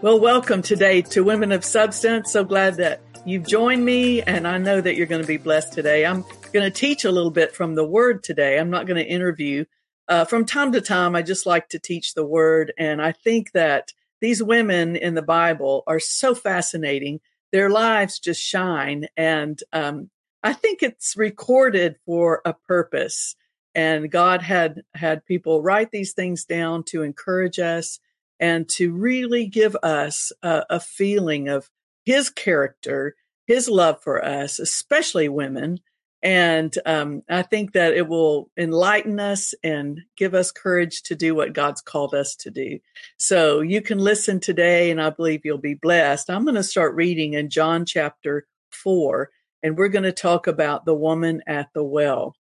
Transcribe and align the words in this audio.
Well, 0.00 0.20
welcome 0.20 0.62
today 0.62 1.02
to 1.02 1.24
Women 1.24 1.50
of 1.50 1.64
Substance. 1.64 2.30
So 2.30 2.44
glad 2.44 2.76
that 2.76 3.00
you've 3.26 3.48
joined 3.48 3.84
me, 3.84 4.22
and 4.22 4.46
I 4.46 4.56
know 4.56 4.80
that 4.80 4.94
you're 4.94 5.08
going 5.08 5.22
to 5.22 5.26
be 5.26 5.38
blessed 5.38 5.72
today. 5.72 6.06
I'm 6.06 6.22
going 6.52 6.64
to 6.64 6.70
teach 6.70 7.04
a 7.04 7.10
little 7.10 7.32
bit 7.32 7.52
from 7.52 7.74
the 7.74 7.84
Word 7.84 8.22
today. 8.22 8.60
I'm 8.60 8.70
not 8.70 8.86
going 8.86 9.04
to 9.04 9.10
interview. 9.10 9.64
Uh, 10.06 10.24
from 10.24 10.44
time 10.44 10.70
to 10.70 10.80
time, 10.80 11.16
I 11.16 11.22
just 11.22 11.46
like 11.46 11.70
to 11.70 11.80
teach 11.80 12.14
the 12.14 12.24
Word, 12.24 12.72
and 12.78 13.02
I 13.02 13.10
think 13.10 13.50
that 13.54 13.92
these 14.20 14.40
women 14.40 14.94
in 14.94 15.14
the 15.14 15.20
Bible 15.22 15.82
are 15.88 15.98
so 15.98 16.32
fascinating. 16.32 17.18
Their 17.50 17.68
lives 17.68 18.20
just 18.20 18.40
shine, 18.40 19.08
and 19.16 19.60
um, 19.72 20.10
I 20.44 20.52
think 20.52 20.84
it's 20.84 21.16
recorded 21.16 21.96
for 22.06 22.40
a 22.44 22.52
purpose. 22.54 23.34
And 23.74 24.12
God 24.12 24.42
had 24.42 24.82
had 24.94 25.26
people 25.26 25.60
write 25.60 25.90
these 25.90 26.12
things 26.12 26.44
down 26.44 26.84
to 26.84 27.02
encourage 27.02 27.58
us 27.58 27.98
and 28.40 28.68
to 28.70 28.92
really 28.92 29.46
give 29.46 29.76
us 29.82 30.32
a, 30.42 30.64
a 30.70 30.80
feeling 30.80 31.48
of 31.48 31.70
his 32.04 32.30
character, 32.30 33.16
his 33.46 33.68
love 33.68 34.02
for 34.02 34.24
us, 34.24 34.58
especially 34.58 35.28
women. 35.28 35.80
And 36.22 36.74
um, 36.84 37.22
I 37.28 37.42
think 37.42 37.72
that 37.72 37.94
it 37.94 38.08
will 38.08 38.50
enlighten 38.56 39.20
us 39.20 39.54
and 39.62 40.00
give 40.16 40.34
us 40.34 40.50
courage 40.50 41.02
to 41.04 41.14
do 41.14 41.34
what 41.34 41.52
God's 41.52 41.80
called 41.80 42.14
us 42.14 42.34
to 42.36 42.50
do. 42.50 42.80
So 43.18 43.60
you 43.60 43.80
can 43.80 43.98
listen 43.98 44.40
today, 44.40 44.90
and 44.90 45.00
I 45.00 45.10
believe 45.10 45.42
you'll 45.44 45.58
be 45.58 45.74
blessed. 45.74 46.28
I'm 46.28 46.44
going 46.44 46.56
to 46.56 46.62
start 46.64 46.96
reading 46.96 47.34
in 47.34 47.50
John 47.50 47.84
chapter 47.84 48.46
4, 48.70 49.30
and 49.62 49.78
we're 49.78 49.88
going 49.88 50.04
to 50.04 50.12
talk 50.12 50.48
about 50.48 50.84
the 50.84 50.94
woman 50.94 51.42
at 51.46 51.68
the 51.72 51.84
well. 51.84 52.34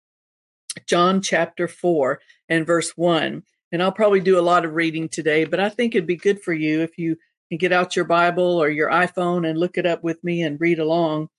John 0.87 1.21
chapter 1.21 1.67
4 1.67 2.19
and 2.49 2.65
verse 2.65 2.91
1. 2.95 3.43
And 3.71 3.83
I'll 3.83 3.91
probably 3.91 4.21
do 4.21 4.39
a 4.39 4.41
lot 4.41 4.65
of 4.65 4.73
reading 4.73 5.09
today, 5.09 5.43
but 5.45 5.59
I 5.59 5.69
think 5.69 5.93
it'd 5.93 6.07
be 6.07 6.15
good 6.15 6.41
for 6.41 6.53
you 6.53 6.81
if 6.81 6.97
you 6.97 7.17
can 7.49 7.57
get 7.57 7.71
out 7.71 7.95
your 7.95 8.05
Bible 8.05 8.61
or 8.61 8.69
your 8.69 8.89
iPhone 8.89 9.47
and 9.47 9.59
look 9.59 9.77
it 9.77 9.85
up 9.85 10.03
with 10.03 10.23
me 10.23 10.41
and 10.41 10.59
read 10.59 10.79
along. 10.79 11.29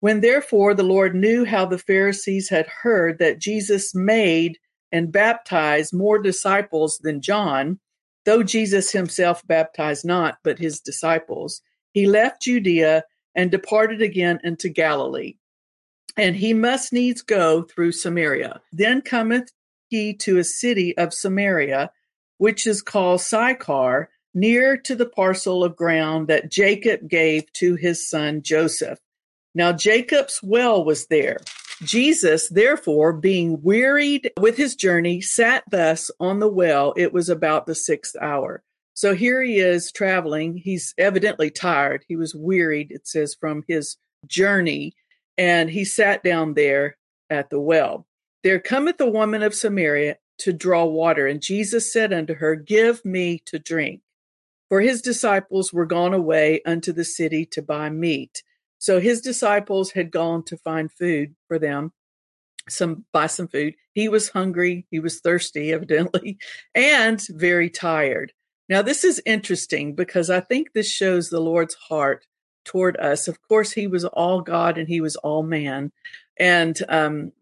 When 0.00 0.20
therefore 0.20 0.74
the 0.74 0.84
Lord 0.84 1.14
knew 1.14 1.44
how 1.44 1.66
the 1.66 1.78
Pharisees 1.78 2.48
had 2.48 2.66
heard 2.82 3.18
that 3.18 3.40
Jesus 3.40 3.94
made 3.94 4.58
and 4.92 5.12
baptized 5.12 5.92
more 5.92 6.18
disciples 6.18 6.98
than 7.02 7.20
John, 7.20 7.80
though 8.24 8.42
Jesus 8.42 8.92
himself 8.92 9.46
baptized 9.46 10.04
not, 10.04 10.38
but 10.44 10.58
his 10.58 10.80
disciples, 10.80 11.60
he 11.92 12.06
left 12.06 12.42
Judea 12.42 13.04
and 13.34 13.50
departed 13.50 14.02
again 14.02 14.38
into 14.44 14.68
Galilee. 14.68 15.34
And 16.16 16.36
he 16.36 16.52
must 16.52 16.92
needs 16.92 17.22
go 17.22 17.62
through 17.62 17.92
Samaria. 17.92 18.60
Then 18.72 19.00
cometh 19.00 19.50
he 19.88 20.14
to 20.14 20.38
a 20.38 20.44
city 20.44 20.96
of 20.96 21.14
Samaria, 21.14 21.90
which 22.38 22.66
is 22.66 22.82
called 22.82 23.20
Sychar, 23.20 24.10
near 24.34 24.76
to 24.76 24.94
the 24.94 25.08
parcel 25.08 25.64
of 25.64 25.76
ground 25.76 26.28
that 26.28 26.50
Jacob 26.50 27.08
gave 27.08 27.52
to 27.54 27.74
his 27.74 28.08
son 28.08 28.42
Joseph. 28.42 28.98
Now 29.54 29.72
Jacob's 29.72 30.40
well 30.42 30.84
was 30.84 31.06
there. 31.06 31.38
Jesus, 31.82 32.48
therefore, 32.48 33.12
being 33.12 33.62
wearied 33.62 34.32
with 34.38 34.56
his 34.56 34.74
journey, 34.74 35.20
sat 35.20 35.64
thus 35.70 36.10
on 36.18 36.40
the 36.40 36.48
well. 36.48 36.92
It 36.96 37.12
was 37.12 37.28
about 37.28 37.66
the 37.66 37.74
sixth 37.74 38.16
hour. 38.20 38.62
So 38.94 39.14
here 39.14 39.40
he 39.42 39.58
is 39.58 39.92
traveling. 39.92 40.56
He's 40.56 40.92
evidently 40.98 41.50
tired. 41.50 42.04
He 42.08 42.16
was 42.16 42.34
wearied, 42.34 42.90
it 42.90 43.06
says, 43.06 43.36
from 43.38 43.62
his 43.68 43.96
journey. 44.26 44.94
And 45.36 45.70
he 45.70 45.84
sat 45.84 46.24
down 46.24 46.54
there 46.54 46.96
at 47.30 47.48
the 47.48 47.60
well. 47.60 48.07
There 48.48 48.58
cometh 48.58 48.98
a 48.98 49.06
woman 49.06 49.42
of 49.42 49.54
Samaria 49.54 50.16
to 50.38 50.54
draw 50.54 50.86
water, 50.86 51.26
and 51.26 51.42
Jesus 51.42 51.92
said 51.92 52.14
unto 52.14 52.36
her, 52.36 52.54
Give 52.54 53.04
me 53.04 53.42
to 53.44 53.58
drink. 53.58 54.00
For 54.70 54.80
his 54.80 55.02
disciples 55.02 55.70
were 55.70 55.84
gone 55.84 56.14
away 56.14 56.62
unto 56.64 56.94
the 56.94 57.04
city 57.04 57.44
to 57.44 57.60
buy 57.60 57.90
meat. 57.90 58.42
So 58.78 59.00
his 59.00 59.20
disciples 59.20 59.90
had 59.90 60.10
gone 60.10 60.44
to 60.44 60.56
find 60.56 60.90
food 60.90 61.34
for 61.46 61.58
them, 61.58 61.92
some 62.70 63.04
buy 63.12 63.26
some 63.26 63.48
food. 63.48 63.74
He 63.92 64.08
was 64.08 64.30
hungry, 64.30 64.86
he 64.90 64.98
was 64.98 65.20
thirsty, 65.20 65.70
evidently, 65.74 66.38
and 66.74 67.22
very 67.28 67.68
tired. 67.68 68.32
Now, 68.66 68.80
this 68.80 69.04
is 69.04 69.20
interesting 69.26 69.94
because 69.94 70.30
I 70.30 70.40
think 70.40 70.72
this 70.72 70.90
shows 70.90 71.28
the 71.28 71.38
Lord's 71.38 71.74
heart 71.74 72.24
toward 72.64 72.96
us. 72.96 73.28
Of 73.28 73.42
course, 73.42 73.72
he 73.72 73.86
was 73.86 74.06
all 74.06 74.40
God 74.40 74.78
and 74.78 74.88
he 74.88 75.02
was 75.02 75.16
all 75.16 75.42
man. 75.42 75.92
And 76.38 76.80
um, 76.88 77.32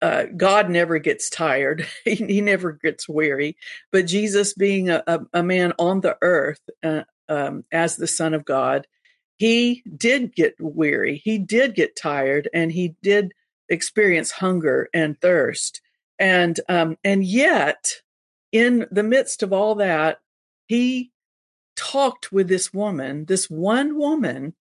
uh, 0.00 0.24
God 0.36 0.70
never 0.70 0.98
gets 0.98 1.28
tired. 1.28 1.86
he, 2.04 2.14
he, 2.14 2.40
never 2.40 2.72
gets 2.72 3.08
weary. 3.08 3.56
But 3.90 4.06
Jesus, 4.06 4.54
being 4.54 4.90
a, 4.90 5.02
a, 5.06 5.20
a 5.34 5.42
man 5.42 5.72
on 5.78 6.00
the 6.00 6.16
earth 6.22 6.60
uh, 6.82 7.02
um, 7.28 7.64
as 7.72 7.96
the 7.96 8.06
Son 8.06 8.34
of 8.34 8.44
God, 8.44 8.86
he 9.36 9.82
did 9.96 10.34
get 10.34 10.54
weary. 10.58 11.20
He 11.24 11.38
did 11.38 11.74
get 11.74 11.96
tired, 11.96 12.48
and 12.52 12.72
he 12.72 12.96
did 13.02 13.32
experience 13.68 14.32
hunger 14.32 14.88
and 14.92 15.20
thirst. 15.20 15.80
And 16.18 16.58
um, 16.68 16.96
and 17.04 17.24
yet, 17.24 18.00
in 18.50 18.86
the 18.90 19.04
midst 19.04 19.42
of 19.42 19.52
all 19.52 19.76
that, 19.76 20.18
he 20.66 21.12
talked 21.76 22.32
with 22.32 22.48
this 22.48 22.74
woman, 22.74 23.26
this 23.26 23.48
one 23.48 23.96
woman, 23.96 24.54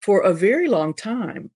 for 0.00 0.20
a 0.22 0.32
very 0.32 0.68
long 0.68 0.94
time 0.94 1.50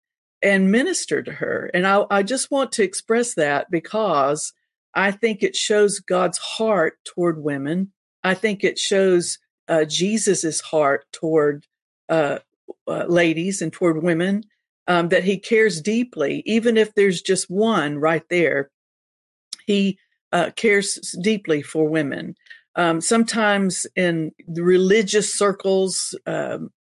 and 0.47 0.71
minister 0.71 1.23
to 1.23 1.33
her. 1.33 1.71
And 1.75 1.89
I, 1.89 2.05
I 2.09 2.23
just 2.23 2.53
want 2.53 2.71
to 2.73 2.85
express 2.85 3.35
that 3.35 3.69
because 3.69 4.53
I 4.95 5.11
think 5.11 5.43
it 5.43 5.57
shows 5.57 5.99
God's 5.99 6.39
heart 6.39 6.99
toward 7.05 7.43
women. 7.43 7.93
I 8.23 8.35
think 8.35 8.63
it 8.63 8.79
shows 8.79 9.39
uh, 9.67 9.85
Jesus's 9.85 10.61
heart 10.61 11.05
toward 11.13 11.67
uh, 12.09 12.39
uh, 12.87 13.07
ladies 13.09 13.61
and 13.61 13.73
toward 13.73 14.03
women. 14.03 14.45
Um, 14.89 15.09
that 15.09 15.25
he 15.25 15.37
cares 15.37 15.81
deeply, 15.81 16.45
even 16.47 16.77
if 16.77 16.95
there's 16.95 17.21
just 17.21 17.51
one 17.51 17.99
right 17.99 18.23
there. 18.31 18.71
He 19.67 19.99
uh, 20.31 20.51
cares 20.55 20.95
deeply 21.21 21.61
for 21.61 21.89
women. 21.89 22.37
Um, 22.77 23.01
sometimes 23.01 23.89
in 23.97 24.31
religious 24.47 25.35
circles, 25.35 26.17
um, 26.25 26.71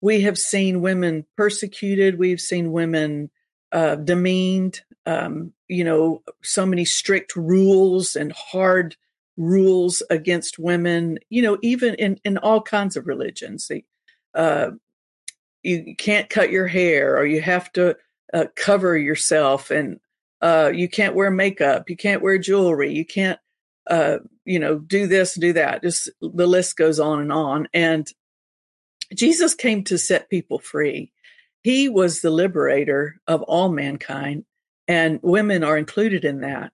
we 0.00 0.22
have 0.22 0.38
seen 0.38 0.80
women 0.80 1.24
persecuted. 1.36 2.18
We've 2.18 2.40
seen 2.40 2.72
women 2.72 3.30
uh, 3.72 3.96
demeaned. 3.96 4.82
Um, 5.06 5.52
you 5.68 5.84
know, 5.84 6.22
so 6.42 6.66
many 6.66 6.84
strict 6.84 7.36
rules 7.36 8.16
and 8.16 8.32
hard 8.32 8.96
rules 9.36 10.02
against 10.10 10.58
women. 10.58 11.18
You 11.30 11.42
know, 11.42 11.58
even 11.62 11.94
in 11.94 12.18
in 12.24 12.38
all 12.38 12.60
kinds 12.60 12.96
of 12.96 13.06
religions, 13.06 13.70
uh, 14.34 14.70
you 15.62 15.94
can't 15.96 16.30
cut 16.30 16.50
your 16.50 16.66
hair, 16.66 17.16
or 17.16 17.26
you 17.26 17.40
have 17.40 17.72
to 17.72 17.96
uh, 18.32 18.46
cover 18.54 18.96
yourself, 18.96 19.70
and 19.70 20.00
uh, 20.40 20.70
you 20.74 20.88
can't 20.88 21.14
wear 21.14 21.30
makeup. 21.30 21.88
You 21.88 21.96
can't 21.96 22.22
wear 22.22 22.38
jewelry. 22.38 22.92
You 22.92 23.04
can't, 23.04 23.38
uh, 23.88 24.18
you 24.44 24.58
know, 24.58 24.78
do 24.78 25.06
this, 25.06 25.34
do 25.34 25.52
that. 25.54 25.82
Just 25.82 26.10
the 26.20 26.46
list 26.46 26.76
goes 26.76 27.00
on 27.00 27.20
and 27.20 27.32
on. 27.32 27.68
And 27.72 28.10
Jesus 29.14 29.54
came 29.54 29.84
to 29.84 29.98
set 29.98 30.30
people 30.30 30.58
free. 30.58 31.12
He 31.62 31.88
was 31.88 32.20
the 32.20 32.30
liberator 32.30 33.20
of 33.26 33.42
all 33.42 33.70
mankind, 33.70 34.44
and 34.86 35.20
women 35.22 35.64
are 35.64 35.76
included 35.76 36.24
in 36.24 36.40
that. 36.40 36.72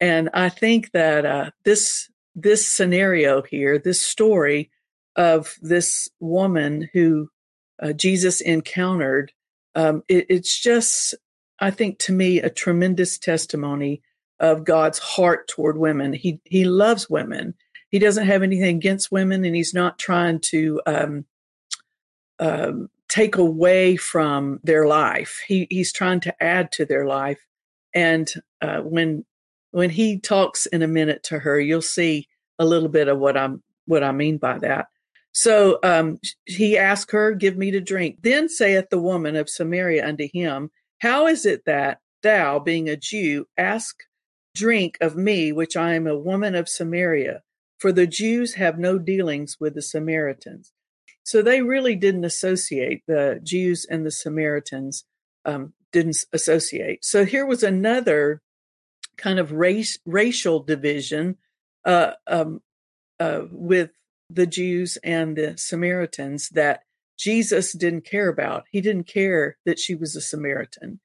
And 0.00 0.30
I 0.34 0.48
think 0.48 0.90
that 0.92 1.24
uh, 1.24 1.50
this 1.64 2.10
this 2.34 2.66
scenario 2.66 3.42
here, 3.42 3.78
this 3.78 4.00
story 4.00 4.70
of 5.16 5.54
this 5.60 6.08
woman 6.18 6.88
who 6.92 7.28
uh, 7.80 7.92
Jesus 7.92 8.40
encountered, 8.40 9.32
um, 9.74 10.02
it, 10.08 10.26
it's 10.28 10.58
just, 10.58 11.14
I 11.60 11.70
think, 11.70 11.98
to 12.00 12.12
me, 12.12 12.38
a 12.38 12.50
tremendous 12.50 13.18
testimony 13.18 14.02
of 14.40 14.64
God's 14.64 14.98
heart 14.98 15.46
toward 15.46 15.78
women. 15.78 16.12
He 16.12 16.40
he 16.44 16.64
loves 16.64 17.08
women. 17.08 17.54
He 17.90 17.98
doesn't 17.98 18.26
have 18.26 18.42
anything 18.42 18.76
against 18.76 19.12
women, 19.12 19.44
and 19.44 19.54
he's 19.54 19.74
not 19.74 19.98
trying 19.98 20.40
to 20.40 20.80
um, 20.86 21.26
um, 22.38 22.88
take 23.08 23.36
away 23.36 23.96
from 23.96 24.58
their 24.64 24.86
life. 24.86 25.42
He, 25.46 25.66
he's 25.70 25.92
trying 25.92 26.20
to 26.20 26.42
add 26.42 26.72
to 26.72 26.86
their 26.86 27.06
life. 27.06 27.46
And 27.94 28.32
uh, 28.60 28.78
when 28.80 29.24
when 29.72 29.90
he 29.90 30.18
talks 30.18 30.66
in 30.66 30.82
a 30.82 30.88
minute 30.88 31.22
to 31.24 31.38
her, 31.38 31.58
you'll 31.58 31.82
see 31.82 32.28
a 32.58 32.64
little 32.64 32.88
bit 32.88 33.08
of 33.08 33.18
what 33.18 33.36
I'm 33.36 33.62
what 33.86 34.04
I 34.04 34.12
mean 34.12 34.38
by 34.38 34.58
that. 34.58 34.88
So 35.32 35.78
um, 35.82 36.20
he 36.46 36.78
asked 36.78 37.10
her, 37.12 37.32
"Give 37.34 37.56
me 37.56 37.70
to 37.70 37.80
drink." 37.80 38.18
Then 38.22 38.48
saith 38.48 38.90
the 38.90 39.00
woman 39.00 39.36
of 39.36 39.50
Samaria 39.50 40.06
unto 40.06 40.28
him, 40.32 40.70
How 41.00 41.26
is 41.26 41.46
it 41.46 41.64
that 41.66 42.00
thou, 42.22 42.58
being 42.58 42.88
a 42.88 42.96
Jew, 42.96 43.46
ask 43.56 43.96
drink 44.54 44.98
of 45.00 45.16
me, 45.16 45.52
which 45.52 45.76
I 45.76 45.94
am 45.94 46.06
a 46.06 46.18
woman 46.18 46.54
of 46.54 46.68
Samaria? 46.68 47.42
For 47.78 47.92
the 47.92 48.06
Jews 48.06 48.54
have 48.54 48.78
no 48.78 48.98
dealings 48.98 49.56
with 49.58 49.74
the 49.74 49.82
Samaritans. 49.82 50.72
So 51.24 51.42
they 51.42 51.62
really 51.62 51.94
didn't 51.94 52.24
associate 52.24 53.02
the 53.06 53.40
Jews 53.42 53.86
and 53.88 54.04
the 54.04 54.10
Samaritans 54.10 55.04
um, 55.44 55.72
didn't 55.92 56.24
associate. 56.32 57.04
So 57.04 57.24
here 57.24 57.46
was 57.46 57.62
another 57.62 58.42
kind 59.16 59.38
of 59.38 59.52
race 59.52 59.98
racial 60.04 60.60
division 60.60 61.36
uh, 61.84 62.12
um, 62.26 62.60
uh, 63.20 63.42
with 63.50 63.90
the 64.30 64.46
Jews 64.46 64.98
and 65.04 65.36
the 65.36 65.54
Samaritans 65.56 66.48
that 66.50 66.82
Jesus 67.18 67.72
didn't 67.72 68.04
care 68.04 68.28
about. 68.28 68.64
He 68.70 68.80
didn't 68.80 69.06
care 69.06 69.58
that 69.64 69.78
she 69.78 69.94
was 69.94 70.16
a 70.16 70.20
Samaritan. 70.20 71.00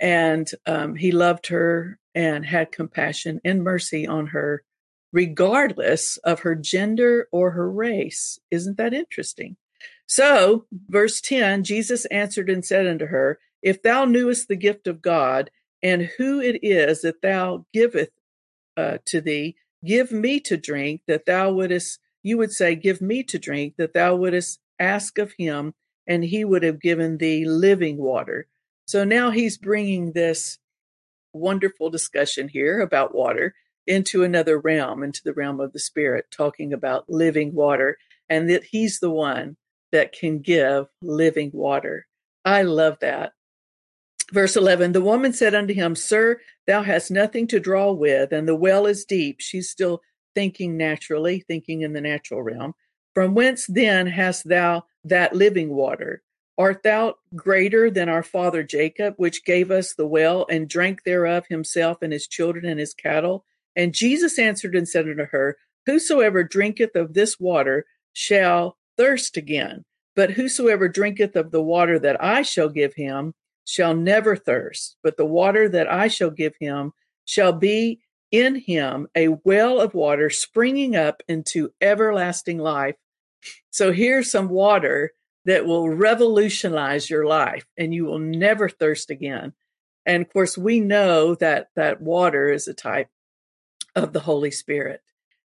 And 0.00 0.50
um, 0.66 0.96
he 0.96 1.12
loved 1.12 1.46
her 1.48 1.98
and 2.14 2.44
had 2.44 2.72
compassion 2.72 3.40
and 3.44 3.62
mercy 3.62 4.06
on 4.06 4.28
her, 4.28 4.64
regardless 5.12 6.16
of 6.18 6.40
her 6.40 6.54
gender 6.54 7.28
or 7.30 7.52
her 7.52 7.70
race. 7.70 8.38
Isn't 8.50 8.78
that 8.78 8.94
interesting? 8.94 9.56
So, 10.06 10.66
verse 10.88 11.20
10 11.20 11.64
Jesus 11.64 12.04
answered 12.06 12.50
and 12.50 12.64
said 12.64 12.86
unto 12.86 13.06
her, 13.06 13.38
If 13.62 13.82
thou 13.82 14.04
knewest 14.04 14.48
the 14.48 14.56
gift 14.56 14.86
of 14.86 15.02
God, 15.02 15.50
and 15.82 16.10
who 16.16 16.40
it 16.40 16.60
is 16.62 17.02
that 17.02 17.22
thou 17.22 17.66
giveth 17.72 18.10
uh, 18.76 18.98
to 19.06 19.20
thee, 19.20 19.56
give 19.84 20.12
me 20.12 20.38
to 20.40 20.56
drink, 20.56 21.02
that 21.08 21.26
thou 21.26 21.52
wouldest, 21.52 21.98
you 22.22 22.38
would 22.38 22.52
say, 22.52 22.74
Give 22.74 23.00
me 23.00 23.22
to 23.24 23.38
drink, 23.38 23.74
that 23.78 23.94
thou 23.94 24.16
wouldest 24.16 24.60
ask 24.78 25.18
of 25.18 25.32
him, 25.38 25.74
and 26.06 26.24
he 26.24 26.44
would 26.44 26.62
have 26.62 26.80
given 26.80 27.18
thee 27.18 27.44
living 27.44 27.96
water. 27.96 28.46
So 28.86 29.04
now 29.04 29.30
he's 29.30 29.58
bringing 29.58 30.12
this 30.12 30.58
wonderful 31.32 31.88
discussion 31.88 32.48
here 32.48 32.80
about 32.80 33.14
water 33.14 33.54
into 33.86 34.22
another 34.22 34.58
realm, 34.58 35.02
into 35.02 35.22
the 35.24 35.32
realm 35.32 35.60
of 35.60 35.72
the 35.72 35.78
spirit, 35.78 36.26
talking 36.30 36.72
about 36.72 37.08
living 37.08 37.54
water, 37.54 37.98
and 38.28 38.48
that 38.48 38.64
he's 38.64 39.00
the 39.00 39.10
one 39.10 39.56
that 39.90 40.12
can 40.12 40.40
give 40.40 40.86
living 41.00 41.50
water. 41.52 42.06
I 42.44 42.62
love 42.62 42.98
that. 43.00 43.32
Verse 44.32 44.56
11 44.56 44.92
The 44.92 45.00
woman 45.00 45.32
said 45.32 45.54
unto 45.54 45.74
him, 45.74 45.94
Sir, 45.94 46.40
thou 46.66 46.82
hast 46.82 47.10
nothing 47.10 47.46
to 47.48 47.60
draw 47.60 47.92
with, 47.92 48.32
and 48.32 48.48
the 48.48 48.56
well 48.56 48.86
is 48.86 49.04
deep. 49.04 49.36
She's 49.40 49.70
still 49.70 50.00
thinking 50.34 50.76
naturally, 50.76 51.44
thinking 51.46 51.82
in 51.82 51.92
the 51.92 52.00
natural 52.00 52.42
realm. 52.42 52.74
From 53.14 53.34
whence 53.34 53.66
then 53.66 54.06
hast 54.06 54.48
thou 54.48 54.84
that 55.04 55.36
living 55.36 55.70
water? 55.70 56.22
Art 56.56 56.82
thou 56.82 57.16
greater 57.34 57.90
than 57.90 58.08
our 58.08 58.22
father 58.22 58.62
Jacob, 58.62 59.14
which 59.16 59.44
gave 59.44 59.70
us 59.70 59.94
the 59.94 60.06
well 60.06 60.46
and 60.48 60.68
drank 60.68 61.02
thereof 61.04 61.46
himself 61.48 61.98
and 62.02 62.12
his 62.12 62.26
children 62.26 62.64
and 62.64 62.80
his 62.80 62.94
cattle? 62.94 63.44
And 63.76 63.94
Jesus 63.94 64.38
answered 64.38 64.74
and 64.74 64.88
said 64.88 65.08
unto 65.08 65.26
her, 65.26 65.56
Whosoever 65.86 66.44
drinketh 66.44 66.94
of 66.94 67.14
this 67.14 67.40
water 67.40 67.86
shall 68.12 68.76
thirst 68.96 69.36
again. 69.36 69.84
But 70.14 70.32
whosoever 70.32 70.88
drinketh 70.88 71.36
of 71.36 71.50
the 71.50 71.62
water 71.62 71.98
that 71.98 72.22
I 72.22 72.42
shall 72.42 72.68
give 72.68 72.94
him 72.94 73.34
shall 73.64 73.94
never 73.94 74.36
thirst. 74.36 74.96
But 75.02 75.16
the 75.16 75.26
water 75.26 75.68
that 75.68 75.90
I 75.90 76.08
shall 76.08 76.30
give 76.30 76.54
him 76.60 76.92
shall 77.24 77.52
be 77.52 78.00
in 78.30 78.56
him 78.56 79.08
a 79.16 79.28
well 79.44 79.80
of 79.80 79.94
water 79.94 80.30
springing 80.30 80.96
up 80.96 81.22
into 81.28 81.72
everlasting 81.80 82.58
life. 82.58 82.96
So 83.70 83.92
here's 83.92 84.30
some 84.30 84.48
water 84.48 85.12
that 85.44 85.66
will 85.66 85.88
revolutionize 85.88 87.10
your 87.10 87.26
life 87.26 87.66
and 87.76 87.92
you 87.92 88.04
will 88.04 88.18
never 88.18 88.68
thirst 88.68 89.10
again. 89.10 89.52
And 90.06 90.24
of 90.24 90.32
course, 90.32 90.56
we 90.56 90.80
know 90.80 91.34
that 91.36 91.68
that 91.76 92.00
water 92.00 92.50
is 92.50 92.68
a 92.68 92.74
type 92.74 93.08
of 93.94 94.12
the 94.12 94.20
Holy 94.20 94.50
Spirit 94.50 95.02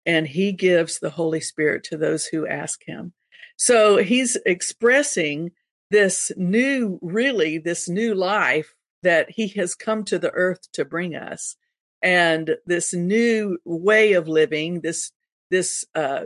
and 0.08 0.26
he 0.26 0.54
gives 0.54 1.00
the 1.00 1.10
Holy 1.10 1.42
Spirit 1.42 1.84
to 1.84 1.98
those 1.98 2.26
who 2.26 2.48
ask 2.48 2.82
him. 2.86 3.12
So 3.58 3.98
he's 3.98 4.38
expressing 4.46 5.52
this 5.92 6.32
new, 6.38 6.98
really, 7.02 7.58
this 7.58 7.90
new 7.90 8.16
life 8.16 8.74
that 9.04 9.30
he 9.30 9.50
has 9.50 9.76
come 9.76 10.06
to 10.06 10.18
the 10.18 10.32
earth 10.32 10.72
to 10.74 10.86
bring 10.86 11.16
us 11.16 11.58
and 12.02 12.56
this 12.66 12.94
new 12.94 13.58
way 13.66 14.14
of 14.14 14.28
living, 14.28 14.82
this, 14.82 15.12
this, 15.52 15.84
uh, 15.94 16.26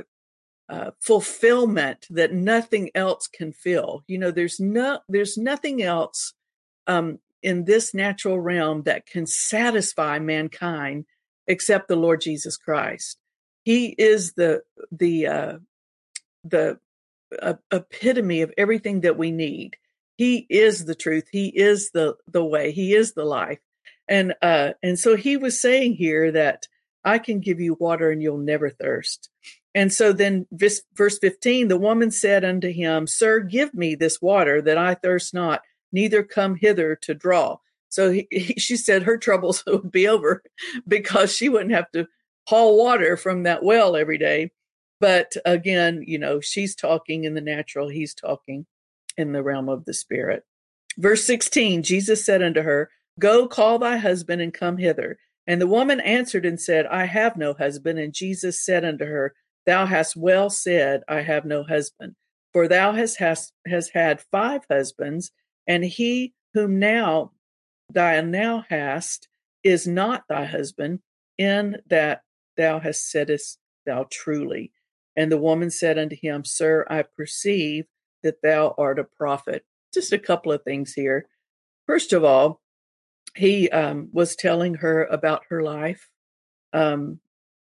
uh, 0.70 0.92
fulfillment 1.00 2.08
that 2.10 2.34
nothing 2.34 2.92
else 2.96 3.28
can 3.28 3.52
fill. 3.52 4.04
You 4.08 4.20
know, 4.20 4.32
there's 4.32 4.60
no, 4.60 5.00
there's 5.10 5.38
nothing 5.38 5.82
else 5.82 6.34
um, 6.88 7.20
in 7.44 7.66
this 7.66 7.94
natural 7.94 8.40
realm 8.40 8.84
that 8.84 9.06
can 9.06 9.26
satisfy 9.26 10.20
mankind 10.20 11.06
except 11.52 11.90
the 11.90 11.98
Lord 11.98 12.22
Jesus 12.22 12.56
Christ. 12.56 13.18
He 13.64 13.88
is 13.98 14.34
the 14.34 14.64
the 14.92 15.28
uh, 15.28 15.58
the 16.44 16.80
uh, 17.40 17.54
epitome 17.72 18.42
of 18.42 18.54
everything 18.58 19.02
that 19.02 19.18
we 19.18 19.32
need. 19.32 19.76
He 20.18 20.48
is 20.50 20.86
the 20.86 20.96
truth. 20.96 21.28
He 21.32 21.48
is 21.48 21.92
the 21.92 22.16
the 22.28 22.44
way. 22.44 22.72
He 22.72 22.94
is 22.96 23.14
the 23.14 23.26
life. 23.26 23.60
And 24.08 24.34
uh, 24.42 24.72
and 24.82 24.98
so 24.98 25.16
he 25.16 25.38
was 25.38 25.62
saying 25.62 25.96
here 25.96 26.32
that 26.32 26.68
I 27.04 27.20
can 27.20 27.40
give 27.40 27.60
you 27.60 27.76
water 27.76 28.12
and 28.12 28.22
you'll 28.22 28.38
never 28.38 28.70
thirst. 28.70 29.30
And 29.74 29.92
so 29.92 30.12
then 30.12 30.48
verse, 30.52 30.82
verse 30.96 31.18
15, 31.20 31.68
the 31.68 31.78
woman 31.78 32.12
said 32.12 32.44
unto 32.44 32.72
him, 32.72 33.08
Sir, 33.08 33.40
give 33.40 33.74
me 33.74 33.96
this 33.96 34.22
water 34.22 34.62
that 34.62 34.78
I 34.78 34.96
thirst 34.96 35.34
not, 35.34 35.62
neither 35.92 36.24
come 36.24 36.56
hither 36.56 36.96
to 37.04 37.14
draw. 37.14 37.58
So 37.92 38.10
he, 38.10 38.28
he, 38.32 38.56
she 38.60 38.76
said 38.76 39.04
her 39.04 39.18
troubles 39.18 39.64
would 39.68 39.92
be 39.92 40.08
over 40.08 40.42
because 40.88 41.36
she 41.36 41.50
wouldn't 41.50 41.76
have 41.76 41.92
to 41.92 42.08
haul 42.48 42.78
water 42.78 43.16
from 43.16 43.44
that 43.44 43.64
well 43.64 43.96
every 43.96 44.18
day. 44.18 44.52
But 45.00 45.34
again, 45.46 46.04
you 46.06 46.18
know, 46.18 46.42
she's 46.42 46.76
talking 46.76 47.24
in 47.24 47.34
the 47.34 47.42
natural, 47.42 47.90
he's 47.90 48.14
talking 48.14 48.66
in 49.18 49.32
the 49.34 49.44
realm 49.44 49.70
of 49.70 49.86
the 49.86 49.94
spirit. 49.94 50.44
Verse 50.98 51.24
16 51.24 51.84
Jesus 51.84 52.26
said 52.26 52.42
unto 52.42 52.62
her, 52.62 52.90
Go 53.20 53.48
call 53.48 53.80
thy 53.80 53.98
husband 53.98 54.42
and 54.42 54.54
come 54.54 54.78
hither. 54.78 55.20
And 55.48 55.60
the 55.60 55.68
woman 55.68 56.00
answered 56.00 56.46
and 56.46 56.62
said, 56.62 56.86
I 56.86 57.06
have 57.06 57.36
no 57.36 57.54
husband. 57.54 58.00
And 58.00 58.14
Jesus 58.14 58.64
said 58.64 58.86
unto 58.86 59.06
her, 59.06 59.34
Thou 59.66 59.86
hast 59.86 60.16
well 60.16 60.50
said, 60.50 61.02
I 61.08 61.22
have 61.22 61.46
no 61.46 61.64
husband. 61.64 62.16
For 62.54 62.68
thou 62.68 62.94
hast, 62.94 63.18
hast, 63.18 63.54
has 63.66 63.90
had 63.90 64.22
five 64.32 64.62
husbands, 64.70 65.32
and 65.68 65.84
he 65.86 66.34
whom 66.54 66.80
now 66.80 67.32
thou 67.94 68.22
now 68.22 68.66
hast 68.70 69.28
is 69.64 69.88
not 69.88 70.24
thy 70.28 70.46
husband, 70.46 71.00
in 71.38 71.78
that 71.88 72.22
thou 72.58 72.80
hast 72.80 73.12
saidest 73.12 73.58
thou 73.86 74.06
truly. 74.12 74.72
And 75.16 75.32
the 75.32 75.38
woman 75.38 75.70
said 75.70 75.98
unto 75.98 76.16
him, 76.16 76.44
Sir, 76.46 76.86
I 76.90 77.04
perceive 77.04 77.86
that 78.24 78.42
thou 78.42 78.74
art 78.78 79.00
a 79.00 79.04
prophet. 79.04 79.66
Just 79.94 80.14
a 80.14 80.20
couple 80.20 80.52
of 80.52 80.64
things 80.64 80.94
here. 80.94 81.28
First 81.88 82.14
of 82.14 82.24
all, 82.24 82.62
he 83.36 83.70
um, 83.70 84.10
was 84.12 84.36
telling 84.36 84.76
her 84.76 85.06
about 85.06 85.44
her 85.50 85.62
life. 85.62 86.10
Um, 86.74 87.20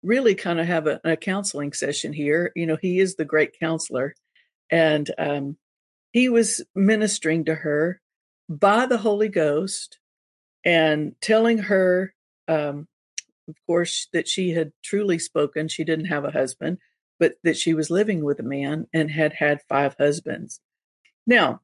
really, 0.04 0.36
kind 0.36 0.60
of 0.60 0.68
have 0.68 0.88
a, 0.88 1.02
a, 1.04 1.18
counseling 1.18 1.74
session 1.74 2.14
here. 2.14 2.52
You 2.56 2.66
know, 2.66 2.78
he 2.82 3.00
is 3.00 3.16
the 3.16 3.26
great 3.26 3.60
counselor, 3.60 4.16
and 4.70 5.10
um, 5.18 5.58
he 6.12 6.30
was 6.30 6.62
ministering 6.74 7.46
to 7.46 7.56
her 7.56 8.02
by 8.48 8.86
the 8.86 8.98
Holy 8.98 9.28
Ghost 9.28 10.00
and 10.66 11.16
telling 11.22 11.60
her, 11.60 12.14
um, 12.48 12.88
of 13.48 13.56
course, 13.68 14.08
that 14.12 14.28
she 14.28 14.52
had 14.52 14.74
truly 14.84 15.20
spoken. 15.20 15.68
She 15.68 15.84
didn't 15.84 16.06
have 16.06 16.26
a 16.26 16.32
husband 16.32 16.80
but 17.20 17.36
that 17.44 17.58
she 17.58 17.74
was 17.74 17.90
living 17.90 18.24
with 18.24 18.40
a 18.40 18.44
man 18.44 18.88
and 18.94 19.10
had 19.10 19.34
had 19.34 19.62
five 19.70 19.96
husbands. 20.00 20.60
Now, 21.26 21.62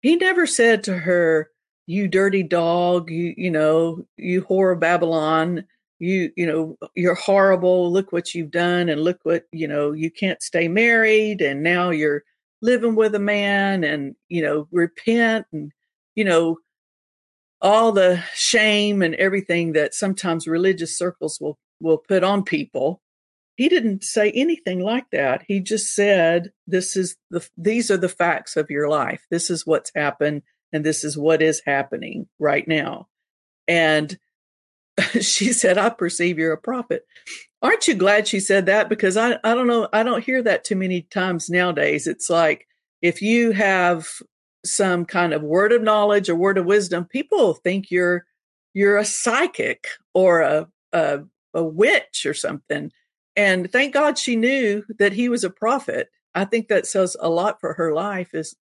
he 0.00 0.16
never 0.16 0.46
said 0.46 0.84
to 0.84 0.98
her, 0.98 1.50
"You 1.86 2.08
dirty 2.08 2.42
dog, 2.42 3.10
you 3.10 3.34
you 3.36 3.50
know, 3.50 4.06
you 4.16 4.42
whore 4.42 4.72
of 4.74 4.80
Babylon, 4.80 5.64
you 5.98 6.32
you 6.36 6.46
know, 6.46 6.76
you're 6.94 7.14
horrible. 7.14 7.92
Look 7.92 8.12
what 8.12 8.34
you've 8.34 8.50
done, 8.50 8.88
and 8.88 9.02
look 9.02 9.20
what 9.24 9.44
you 9.52 9.68
know. 9.68 9.92
You 9.92 10.10
can't 10.10 10.42
stay 10.42 10.68
married, 10.68 11.40
and 11.40 11.62
now 11.62 11.90
you're 11.90 12.24
living 12.62 12.94
with 12.96 13.14
a 13.14 13.18
man, 13.20 13.84
and 13.84 14.14
you 14.28 14.42
know, 14.42 14.68
repent, 14.72 15.46
and 15.52 15.72
you 16.14 16.24
know." 16.24 16.58
All 17.60 17.92
the 17.92 18.22
shame 18.34 19.02
and 19.02 19.14
everything 19.16 19.72
that 19.72 19.94
sometimes 19.94 20.46
religious 20.46 20.96
circles 20.96 21.38
will 21.40 21.58
will 21.80 21.98
put 21.98 22.24
on 22.24 22.42
people 22.42 23.00
he 23.58 23.68
didn't 23.68 24.04
say 24.04 24.30
anything 24.30 24.78
like 24.78 25.10
that. 25.10 25.42
He 25.48 25.58
just 25.58 25.92
said, 25.92 26.52
"This 26.68 26.96
is 26.96 27.16
the 27.28 27.46
these 27.56 27.90
are 27.90 27.96
the 27.96 28.08
facts 28.08 28.56
of 28.56 28.70
your 28.70 28.88
life. 28.88 29.26
This 29.32 29.50
is 29.50 29.66
what's 29.66 29.90
happened, 29.96 30.42
and 30.72 30.86
this 30.86 31.02
is 31.02 31.18
what 31.18 31.42
is 31.42 31.60
happening 31.66 32.28
right 32.38 32.66
now." 32.68 33.08
And 33.66 34.16
she 35.20 35.52
said, 35.52 35.76
"I 35.76 35.90
perceive 35.90 36.38
you're 36.38 36.52
a 36.52 36.56
prophet." 36.56 37.04
Aren't 37.60 37.88
you 37.88 37.96
glad 37.96 38.28
she 38.28 38.38
said 38.38 38.66
that? 38.66 38.88
Because 38.88 39.16
I 39.16 39.38
I 39.42 39.54
don't 39.54 39.66
know 39.66 39.88
I 39.92 40.04
don't 40.04 40.22
hear 40.24 40.40
that 40.42 40.62
too 40.62 40.76
many 40.76 41.02
times 41.02 41.50
nowadays. 41.50 42.06
It's 42.06 42.30
like 42.30 42.64
if 43.02 43.20
you 43.22 43.50
have 43.52 44.06
some 44.64 45.04
kind 45.04 45.32
of 45.32 45.42
word 45.42 45.72
of 45.72 45.82
knowledge 45.82 46.28
or 46.28 46.34
word 46.34 46.58
of 46.58 46.66
wisdom, 46.66 47.04
people 47.04 47.54
think 47.54 47.90
you're 47.90 48.26
you're 48.74 48.98
a 48.98 49.04
psychic 49.04 49.86
or 50.14 50.40
a 50.40 50.68
a, 50.92 51.20
a 51.54 51.62
witch 51.62 52.24
or 52.26 52.34
something 52.34 52.90
and 53.38 53.70
thank 53.70 53.94
God 53.94 54.18
she 54.18 54.34
knew 54.34 54.82
that 54.98 55.12
he 55.12 55.28
was 55.28 55.44
a 55.44 55.50
prophet. 55.50 56.08
I 56.34 56.44
think 56.44 56.66
that 56.68 56.88
says 56.88 57.16
a 57.20 57.30
lot 57.30 57.60
for 57.60 57.74
her 57.74 57.94
life 57.94 58.34
is 58.34 58.56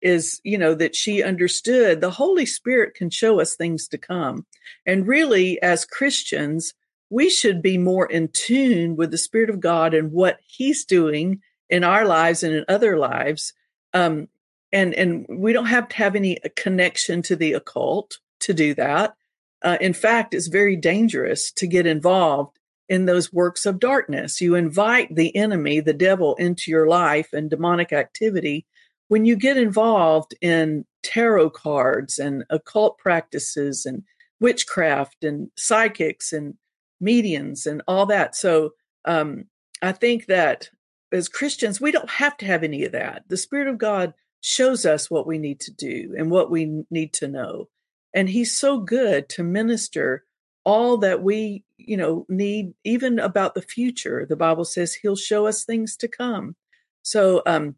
is 0.00 0.40
you 0.42 0.56
know 0.56 0.74
that 0.74 0.96
she 0.96 1.22
understood 1.22 2.00
the 2.00 2.10
Holy 2.10 2.46
Spirit 2.46 2.94
can 2.94 3.10
show 3.10 3.40
us 3.40 3.54
things 3.54 3.86
to 3.88 3.98
come. 3.98 4.46
And 4.86 5.06
really 5.06 5.60
as 5.60 5.84
Christians, 5.84 6.72
we 7.10 7.28
should 7.28 7.60
be 7.60 7.76
more 7.76 8.06
in 8.06 8.28
tune 8.28 8.96
with 8.96 9.10
the 9.10 9.18
Spirit 9.18 9.50
of 9.50 9.60
God 9.60 9.92
and 9.92 10.12
what 10.12 10.38
He's 10.46 10.86
doing 10.86 11.42
in 11.68 11.84
our 11.84 12.06
lives 12.06 12.42
and 12.42 12.54
in 12.54 12.64
other 12.68 12.98
lives. 12.98 13.52
Um, 13.92 14.28
and 14.72 14.94
and 14.94 15.26
we 15.28 15.52
don't 15.52 15.66
have 15.66 15.88
to 15.88 15.96
have 15.96 16.16
any 16.16 16.38
connection 16.56 17.22
to 17.22 17.36
the 17.36 17.52
occult 17.52 18.18
to 18.40 18.54
do 18.54 18.74
that. 18.74 19.14
Uh, 19.62 19.78
in 19.80 19.92
fact, 19.92 20.34
it's 20.34 20.48
very 20.48 20.76
dangerous 20.76 21.52
to 21.52 21.66
get 21.66 21.86
involved 21.86 22.58
in 22.88 23.06
those 23.06 23.32
works 23.32 23.64
of 23.64 23.78
darkness. 23.78 24.40
You 24.40 24.54
invite 24.54 25.14
the 25.14 25.34
enemy, 25.36 25.80
the 25.80 25.92
devil, 25.92 26.34
into 26.34 26.70
your 26.70 26.88
life 26.88 27.32
and 27.32 27.48
demonic 27.48 27.92
activity 27.92 28.66
when 29.08 29.24
you 29.24 29.36
get 29.36 29.56
involved 29.56 30.34
in 30.40 30.84
tarot 31.02 31.50
cards 31.50 32.18
and 32.18 32.44
occult 32.50 32.98
practices 32.98 33.86
and 33.86 34.02
witchcraft 34.40 35.22
and 35.22 35.50
psychics 35.56 36.32
and 36.32 36.54
mediums 37.00 37.66
and 37.66 37.82
all 37.86 38.06
that. 38.06 38.34
So 38.34 38.70
um, 39.04 39.44
I 39.80 39.92
think 39.92 40.26
that 40.26 40.70
as 41.12 41.28
Christians, 41.28 41.80
we 41.80 41.92
don't 41.92 42.10
have 42.10 42.36
to 42.38 42.46
have 42.46 42.64
any 42.64 42.84
of 42.84 42.92
that. 42.92 43.24
The 43.28 43.36
Spirit 43.36 43.68
of 43.68 43.78
God 43.78 44.14
shows 44.42 44.84
us 44.84 45.10
what 45.10 45.26
we 45.26 45.38
need 45.38 45.60
to 45.60 45.70
do 45.70 46.14
and 46.18 46.30
what 46.30 46.50
we 46.50 46.84
need 46.90 47.14
to 47.14 47.28
know. 47.28 47.68
And 48.12 48.28
He's 48.28 48.56
so 48.56 48.78
good 48.78 49.28
to 49.30 49.42
minister 49.42 50.24
all 50.64 50.98
that 50.98 51.22
we, 51.22 51.64
you 51.78 51.96
know, 51.96 52.26
need, 52.28 52.74
even 52.84 53.18
about 53.18 53.54
the 53.54 53.62
future. 53.62 54.26
The 54.28 54.36
Bible 54.36 54.64
says 54.64 54.94
He'll 54.94 55.16
show 55.16 55.46
us 55.46 55.64
things 55.64 55.96
to 55.96 56.08
come. 56.08 56.56
So 57.02 57.42
um, 57.46 57.76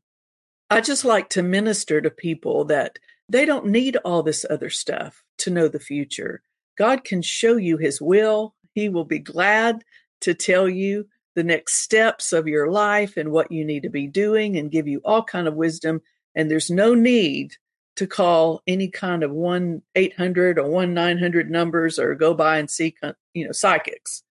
I 0.70 0.80
just 0.80 1.04
like 1.04 1.28
to 1.30 1.42
minister 1.42 2.00
to 2.00 2.10
people 2.10 2.64
that 2.64 2.98
they 3.28 3.44
don't 3.44 3.66
need 3.66 3.96
all 3.98 4.22
this 4.22 4.44
other 4.48 4.70
stuff 4.70 5.22
to 5.38 5.50
know 5.50 5.68
the 5.68 5.80
future. 5.80 6.42
God 6.76 7.04
can 7.04 7.22
show 7.22 7.56
you 7.56 7.76
His 7.76 8.00
will. 8.00 8.54
He 8.74 8.88
will 8.88 9.04
be 9.04 9.18
glad 9.18 9.84
to 10.22 10.34
tell 10.34 10.68
you 10.68 11.06
the 11.34 11.44
next 11.44 11.74
steps 11.74 12.32
of 12.32 12.48
your 12.48 12.70
life 12.70 13.16
and 13.16 13.30
what 13.30 13.52
you 13.52 13.64
need 13.64 13.82
to 13.82 13.90
be 13.90 14.06
doing 14.06 14.56
and 14.56 14.70
give 14.70 14.88
you 14.88 15.00
all 15.04 15.22
kind 15.22 15.46
of 15.46 15.54
wisdom 15.54 16.00
and 16.34 16.50
there's 16.50 16.70
no 16.70 16.94
need 16.94 17.54
to 17.96 18.06
call 18.06 18.62
any 18.66 18.88
kind 18.88 19.22
of 19.22 19.30
1 19.30 19.82
800 19.94 20.58
or 20.58 20.68
1 20.68 20.94
900 20.94 21.50
numbers 21.50 21.98
or 21.98 22.14
go 22.14 22.34
by 22.34 22.58
and 22.58 22.70
see 22.70 22.94
you 23.34 23.46
know 23.46 23.52
psychics. 23.52 24.22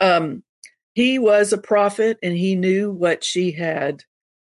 Um, 0.00 0.42
he 0.94 1.18
was 1.18 1.52
a 1.52 1.58
prophet 1.58 2.18
and 2.22 2.36
he 2.36 2.54
knew 2.54 2.90
what 2.90 3.24
she 3.24 3.52
had 3.52 4.04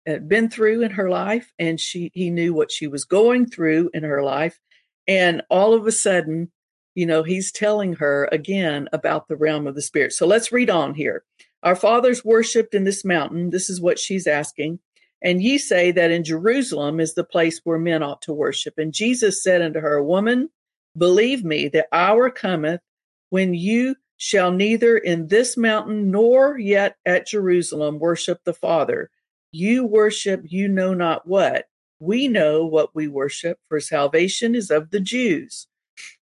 uh, 0.07 0.17
been 0.17 0.49
through 0.49 0.81
in 0.81 0.91
her 0.91 1.09
life 1.09 1.53
and 1.57 1.79
she 1.79 2.11
he 2.13 2.29
knew 2.29 2.53
what 2.53 2.71
she 2.71 2.87
was 2.87 3.05
going 3.05 3.45
through 3.45 3.89
in 3.93 4.03
her 4.03 4.23
life 4.23 4.59
and 5.07 5.41
all 5.49 5.73
of 5.73 5.87
a 5.87 5.91
sudden 5.91 6.51
you 6.95 7.05
know 7.05 7.23
he's 7.23 7.51
telling 7.51 7.93
her 7.93 8.27
again 8.31 8.89
about 8.91 9.27
the 9.27 9.37
realm 9.37 9.67
of 9.67 9.75
the 9.75 9.81
spirit. 9.81 10.13
So 10.13 10.27
let's 10.27 10.51
read 10.51 10.69
on 10.69 10.95
here. 10.95 11.23
Our 11.61 11.75
fathers 11.75 12.23
worshipped 12.23 12.73
in 12.73 12.85
this 12.85 13.03
mountain. 13.03 13.49
This 13.49 13.69
is 13.69 13.81
what 13.81 13.99
she's 13.99 14.27
asking 14.27 14.79
and 15.21 15.41
ye 15.41 15.57
say 15.57 15.91
that 15.91 16.11
in 16.11 16.23
Jerusalem 16.23 16.99
is 16.99 17.13
the 17.13 17.23
place 17.23 17.59
where 17.63 17.79
men 17.79 18.03
ought 18.03 18.21
to 18.23 18.33
worship. 18.33 18.77
And 18.77 18.93
Jesus 18.93 19.43
said 19.43 19.61
unto 19.61 19.79
her, 19.79 20.01
Woman, 20.01 20.49
believe 20.97 21.43
me, 21.43 21.67
the 21.67 21.87
hour 21.91 22.29
cometh 22.29 22.81
when 23.29 23.53
you 23.53 23.95
shall 24.17 24.51
neither 24.51 24.97
in 24.97 25.27
this 25.27 25.57
mountain 25.57 26.11
nor 26.11 26.57
yet 26.57 26.95
at 27.05 27.27
Jerusalem 27.27 27.99
worship 27.99 28.41
the 28.43 28.53
Father. 28.53 29.09
You 29.51 29.85
worship 29.85 30.43
you 30.45 30.67
know 30.67 30.93
not 30.93 31.27
what. 31.27 31.67
We 31.99 32.27
know 32.27 32.65
what 32.65 32.95
we 32.95 33.07
worship, 33.07 33.59
for 33.67 33.79
salvation 33.79 34.55
is 34.55 34.71
of 34.71 34.91
the 34.91 35.01
Jews. 35.01 35.67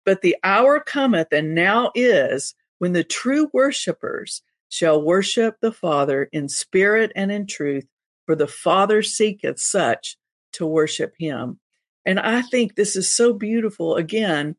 But 0.05 0.23
the 0.23 0.37
hour 0.45 0.79
cometh, 0.79 1.29
and 1.33 1.55
now 1.55 1.91
is, 1.95 2.55
when 2.79 2.93
the 2.93 3.03
true 3.03 3.51
worshippers 3.53 4.43
shall 4.69 5.03
worship 5.03 5.57
the 5.61 5.73
Father 5.73 6.29
in 6.33 6.49
spirit 6.49 7.11
and 7.17 7.33
in 7.33 7.47
truth 7.47 7.87
for 8.26 8.35
the 8.35 8.47
Father 8.47 9.02
seeketh 9.02 9.61
such 9.61 10.16
to 10.52 10.66
worship 10.66 11.14
him. 11.19 11.61
And 12.07 12.21
I 12.21 12.43
think 12.43 12.75
this 12.75 12.97
is 12.97 13.14
so 13.14 13.33
beautiful. 13.33 13.97
Again, 13.97 14.57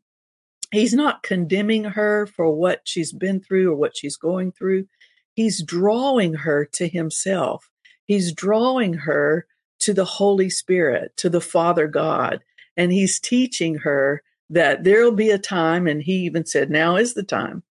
he's 0.71 0.93
not 0.93 1.23
condemning 1.23 1.83
her 1.83 2.27
for 2.27 2.51
what 2.51 2.81
she's 2.85 3.13
been 3.13 3.39
through 3.41 3.71
or 3.71 3.75
what 3.75 3.95
she's 3.95 4.17
going 4.17 4.51
through. 4.51 4.87
He's 5.33 5.63
drawing 5.63 6.33
her 6.33 6.67
to 6.73 6.87
himself. 6.87 7.69
He's 8.05 8.33
drawing 8.33 8.93
her 8.93 9.47
to 9.79 9.93
the 9.93 10.05
Holy 10.05 10.49
Spirit, 10.49 11.15
to 11.17 11.29
the 11.29 11.41
Father 11.41 11.87
God. 11.87 12.41
And 12.77 12.91
he's 12.91 13.19
teaching 13.19 13.75
her 13.79 14.23
that 14.49 14.83
there'll 14.83 15.11
be 15.11 15.31
a 15.31 15.39
time, 15.39 15.87
and 15.87 16.01
he 16.01 16.13
even 16.17 16.45
said, 16.45 16.69
now 16.69 16.97
is 16.97 17.13
the 17.13 17.23
time 17.23 17.63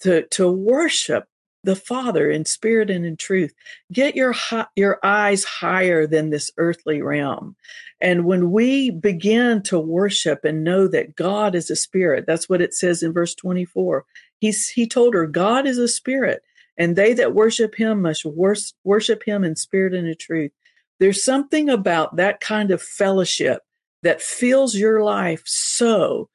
to, 0.00 0.26
to 0.28 0.50
worship 0.50 1.26
the 1.66 1.76
Father 1.76 2.30
in 2.30 2.46
spirit 2.46 2.88
and 2.88 3.04
in 3.04 3.16
truth. 3.16 3.52
Get 3.92 4.16
your 4.16 4.34
your 4.76 4.98
eyes 5.04 5.44
higher 5.44 6.06
than 6.06 6.30
this 6.30 6.50
earthly 6.56 7.02
realm. 7.02 7.56
And 8.00 8.24
when 8.24 8.52
we 8.52 8.90
begin 8.90 9.62
to 9.64 9.78
worship 9.78 10.44
and 10.44 10.64
know 10.64 10.86
that 10.88 11.16
God 11.16 11.54
is 11.54 11.70
a 11.70 11.76
spirit, 11.76 12.24
that's 12.26 12.48
what 12.48 12.62
it 12.62 12.72
says 12.72 13.02
in 13.02 13.12
verse 13.12 13.34
24. 13.34 14.04
He's, 14.38 14.68
he 14.68 14.86
told 14.86 15.14
her, 15.14 15.26
God 15.26 15.66
is 15.66 15.78
a 15.78 15.88
spirit, 15.88 16.42
and 16.78 16.94
they 16.94 17.14
that 17.14 17.34
worship 17.34 17.74
him 17.74 18.02
must 18.02 18.24
worship 18.24 19.22
him 19.24 19.44
in 19.44 19.56
spirit 19.56 19.94
and 19.94 20.06
in 20.06 20.16
truth. 20.16 20.52
There's 21.00 21.24
something 21.24 21.68
about 21.68 22.16
that 22.16 22.40
kind 22.40 22.70
of 22.70 22.80
fellowship 22.80 23.62
that 24.02 24.22
fills 24.22 24.74
your 24.74 25.02
life 25.02 25.42
so 25.46 26.28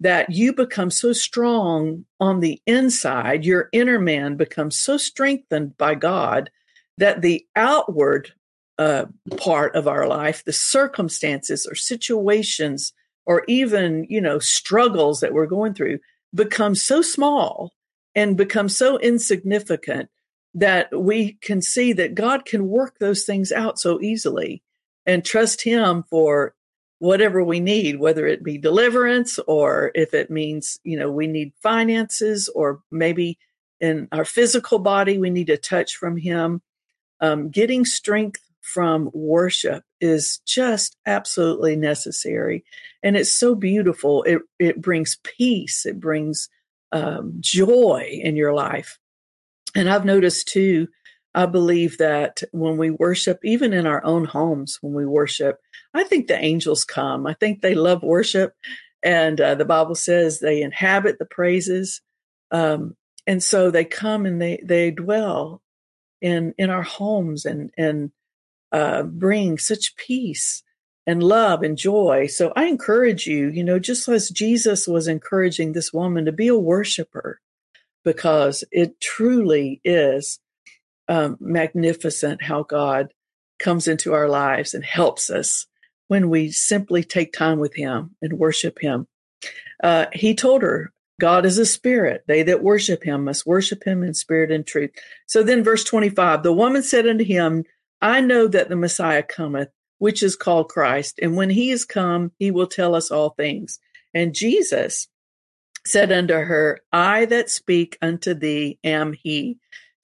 that 0.00 0.30
you 0.30 0.52
become 0.52 0.90
so 0.90 1.12
strong 1.12 2.04
on 2.20 2.40
the 2.40 2.62
inside, 2.66 3.44
your 3.44 3.68
inner 3.72 3.98
man 3.98 4.36
becomes 4.36 4.78
so 4.78 4.96
strengthened 4.96 5.76
by 5.76 5.94
God 5.94 6.50
that 6.98 7.22
the 7.22 7.44
outward 7.56 8.32
uh, 8.78 9.06
part 9.36 9.74
of 9.74 9.88
our 9.88 10.06
life, 10.06 10.44
the 10.44 10.52
circumstances 10.52 11.66
or 11.66 11.74
situations 11.74 12.92
or 13.26 13.44
even, 13.48 14.06
you 14.08 14.20
know, 14.20 14.38
struggles 14.38 15.20
that 15.20 15.32
we're 15.32 15.46
going 15.46 15.74
through 15.74 15.98
become 16.34 16.74
so 16.74 17.02
small 17.02 17.72
and 18.14 18.36
become 18.36 18.68
so 18.68 18.98
insignificant 18.98 20.08
that 20.54 20.88
we 20.96 21.34
can 21.34 21.60
see 21.60 21.92
that 21.92 22.14
God 22.14 22.44
can 22.44 22.68
work 22.68 22.98
those 22.98 23.24
things 23.24 23.52
out 23.52 23.78
so 23.78 24.00
easily 24.00 24.62
and 25.06 25.24
trust 25.24 25.62
Him 25.62 26.04
for 26.08 26.54
whatever 26.98 27.42
we 27.42 27.60
need, 27.60 27.98
whether 27.98 28.26
it 28.26 28.42
be 28.42 28.58
deliverance 28.58 29.38
or 29.46 29.92
if 29.94 30.14
it 30.14 30.30
means, 30.30 30.80
you 30.82 30.98
know, 30.98 31.10
we 31.10 31.26
need 31.26 31.52
finances 31.62 32.48
or 32.48 32.80
maybe 32.90 33.38
in 33.80 34.08
our 34.10 34.24
physical 34.24 34.78
body, 34.78 35.18
we 35.18 35.30
need 35.30 35.50
a 35.50 35.56
touch 35.56 35.96
from 35.96 36.16
Him. 36.16 36.60
Um, 37.20 37.50
getting 37.50 37.84
strength 37.84 38.40
from 38.60 39.10
worship 39.12 39.84
is 40.00 40.40
just 40.46 40.96
absolutely 41.06 41.76
necessary. 41.76 42.64
And 43.02 43.16
it's 43.16 43.32
so 43.32 43.54
beautiful. 43.54 44.24
It, 44.24 44.42
it 44.58 44.80
brings 44.80 45.18
peace, 45.22 45.86
it 45.86 46.00
brings 46.00 46.48
um, 46.92 47.34
joy 47.40 48.20
in 48.22 48.36
your 48.36 48.52
life. 48.52 48.98
And 49.74 49.88
I've 49.88 50.04
noticed 50.04 50.48
too, 50.48 50.88
I 51.34 51.46
believe 51.46 51.98
that 51.98 52.42
when 52.52 52.78
we 52.78 52.90
worship, 52.90 53.38
even 53.44 53.72
in 53.72 53.86
our 53.86 54.04
own 54.04 54.24
homes, 54.24 54.78
when 54.80 54.94
we 54.94 55.06
worship, 55.06 55.60
I 55.94 56.04
think 56.04 56.26
the 56.26 56.38
angels 56.38 56.84
come. 56.84 57.26
I 57.26 57.34
think 57.34 57.60
they 57.60 57.74
love 57.74 58.02
worship. 58.02 58.54
And 59.02 59.40
uh, 59.40 59.54
the 59.54 59.64
Bible 59.64 59.94
says 59.94 60.40
they 60.40 60.62
inhabit 60.62 61.18
the 61.18 61.26
praises. 61.26 62.00
Um, 62.50 62.96
and 63.26 63.42
so 63.42 63.70
they 63.70 63.84
come 63.84 64.26
and 64.26 64.40
they, 64.40 64.62
they 64.64 64.90
dwell 64.90 65.62
in, 66.20 66.54
in 66.58 66.70
our 66.70 66.82
homes 66.82 67.44
and, 67.44 67.70
and 67.76 68.10
uh, 68.72 69.02
bring 69.02 69.58
such 69.58 69.96
peace 69.96 70.62
and 71.06 71.22
love 71.22 71.62
and 71.62 71.78
joy. 71.78 72.26
So 72.26 72.52
I 72.56 72.64
encourage 72.64 73.26
you, 73.26 73.48
you 73.48 73.64
know, 73.64 73.78
just 73.78 74.08
as 74.08 74.30
Jesus 74.30 74.88
was 74.88 75.08
encouraging 75.08 75.72
this 75.72 75.92
woman 75.92 76.24
to 76.24 76.32
be 76.32 76.48
a 76.48 76.58
worshiper, 76.58 77.40
because 78.04 78.64
it 78.72 79.00
truly 79.00 79.80
is 79.84 80.40
um, 81.08 81.36
magnificent 81.40 82.42
how 82.42 82.62
God 82.62 83.12
comes 83.58 83.88
into 83.88 84.12
our 84.12 84.28
lives 84.28 84.74
and 84.74 84.84
helps 84.84 85.30
us 85.30 85.66
when 86.08 86.30
we 86.30 86.50
simply 86.50 87.02
take 87.02 87.32
time 87.32 87.58
with 87.58 87.74
Him 87.74 88.14
and 88.22 88.38
worship 88.38 88.78
Him. 88.80 89.06
Uh, 89.82 90.06
he 90.12 90.34
told 90.34 90.62
her, 90.62 90.92
God 91.20 91.44
is 91.44 91.58
a 91.58 91.66
spirit. 91.66 92.24
They 92.28 92.42
that 92.44 92.62
worship 92.62 93.02
Him 93.02 93.24
must 93.24 93.46
worship 93.46 93.84
Him 93.84 94.02
in 94.02 94.14
spirit 94.14 94.50
and 94.50 94.66
truth. 94.66 94.90
So 95.26 95.42
then, 95.42 95.64
verse 95.64 95.84
25 95.84 96.42
the 96.42 96.52
woman 96.52 96.82
said 96.82 97.06
unto 97.06 97.24
him, 97.24 97.64
I 98.00 98.20
know 98.20 98.46
that 98.48 98.68
the 98.68 98.76
Messiah 98.76 99.22
cometh, 99.22 99.70
which 99.98 100.22
is 100.22 100.36
called 100.36 100.68
Christ, 100.68 101.18
and 101.20 101.36
when 101.36 101.50
He 101.50 101.70
is 101.70 101.84
come, 101.84 102.32
He 102.38 102.50
will 102.50 102.68
tell 102.68 102.94
us 102.94 103.10
all 103.10 103.30
things. 103.30 103.78
And 104.14 104.34
Jesus 104.34 105.08
said 105.86 106.12
unto 106.12 106.34
her, 106.34 106.80
I 106.92 107.24
that 107.26 107.50
speak 107.50 107.98
unto 108.00 108.34
thee 108.34 108.78
am 108.84 109.12
He. 109.12 109.58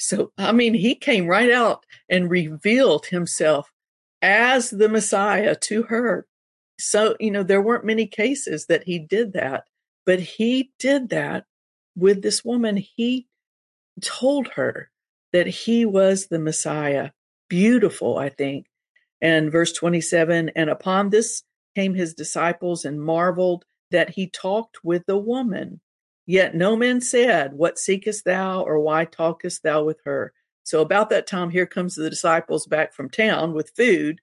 So, 0.04 0.32
I 0.36 0.52
mean, 0.52 0.74
he 0.74 0.94
came 0.94 1.26
right 1.26 1.50
out 1.50 1.84
and 2.10 2.30
revealed 2.30 3.06
himself 3.06 3.72
as 4.20 4.68
the 4.68 4.88
Messiah 4.88 5.54
to 5.62 5.84
her. 5.84 6.26
So, 6.78 7.16
you 7.18 7.30
know, 7.30 7.42
there 7.42 7.62
weren't 7.62 7.86
many 7.86 8.06
cases 8.06 8.66
that 8.66 8.84
he 8.84 8.98
did 8.98 9.32
that, 9.32 9.64
but 10.04 10.20
he 10.20 10.72
did 10.78 11.08
that 11.08 11.44
with 11.96 12.22
this 12.22 12.44
woman. 12.44 12.76
He 12.76 13.28
told 14.02 14.48
her 14.48 14.90
that 15.32 15.46
he 15.46 15.86
was 15.86 16.26
the 16.26 16.38
Messiah. 16.38 17.10
Beautiful, 17.48 18.18
I 18.18 18.28
think. 18.28 18.66
And 19.22 19.50
verse 19.50 19.72
27 19.72 20.50
And 20.54 20.68
upon 20.68 21.10
this 21.10 21.42
came 21.74 21.94
his 21.94 22.12
disciples 22.12 22.84
and 22.84 23.00
marveled 23.00 23.64
that 23.90 24.10
he 24.10 24.28
talked 24.28 24.84
with 24.84 25.06
the 25.06 25.16
woman. 25.16 25.80
Yet 26.26 26.54
no 26.54 26.76
man 26.76 27.00
said, 27.00 27.52
What 27.54 27.78
seekest 27.78 28.24
thou, 28.24 28.62
or 28.62 28.78
why 28.80 29.04
talkest 29.04 29.62
thou 29.62 29.84
with 29.84 30.00
her? 30.04 30.32
So 30.62 30.80
about 30.80 31.10
that 31.10 31.26
time, 31.26 31.50
here 31.50 31.66
comes 31.66 31.94
the 31.94 32.08
disciples 32.08 32.66
back 32.66 32.94
from 32.94 33.10
town 33.10 33.52
with 33.52 33.72
food. 33.76 34.20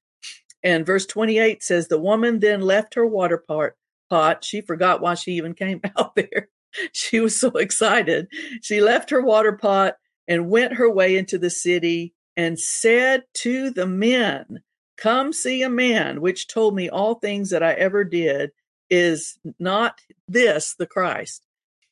And 0.63 0.86
verse 0.86 1.05
28 1.05 1.63
says, 1.63 1.88
The 1.88 2.00
woman 2.00 2.39
then 2.39 2.62
left 2.62 2.96
her 2.96 3.05
water 3.05 3.38
pot. 3.38 3.72
pot. 4.10 4.43
She 4.43 4.62
forgot 4.62 5.01
why 5.01 5.13
she 5.13 5.34
even 5.34 5.53
came 5.53 5.81
out 5.98 6.15
there. 6.15 6.50
She 6.93 7.20
was 7.20 7.39
so 7.39 7.50
excited. 7.50 8.27
She 8.62 8.81
left 8.81 9.10
her 9.10 9.22
water 9.22 9.53
pot 9.53 9.96
and 10.27 10.50
went 10.50 10.74
her 10.74 10.89
way 10.89 11.17
into 11.17 11.38
the 11.38 11.50
city 11.50 12.13
and 12.38 12.60
said 12.60 13.24
to 13.36 13.70
the 13.70 13.86
men, 13.86 14.62
Come 14.98 15.34
see 15.34 15.63
a 15.63 15.70
man 15.70 16.22
which 16.22 16.48
told 16.48 16.75
me 16.75 16.89
all 16.89 17.15
things 17.15 17.50
that 17.50 17.63
I 17.63 17.74
ever 17.74 18.03
did. 18.03 18.51
Is 18.89 19.38
not 19.60 20.00
this 20.27 20.75
the 20.77 20.86
Christ? 20.86 21.46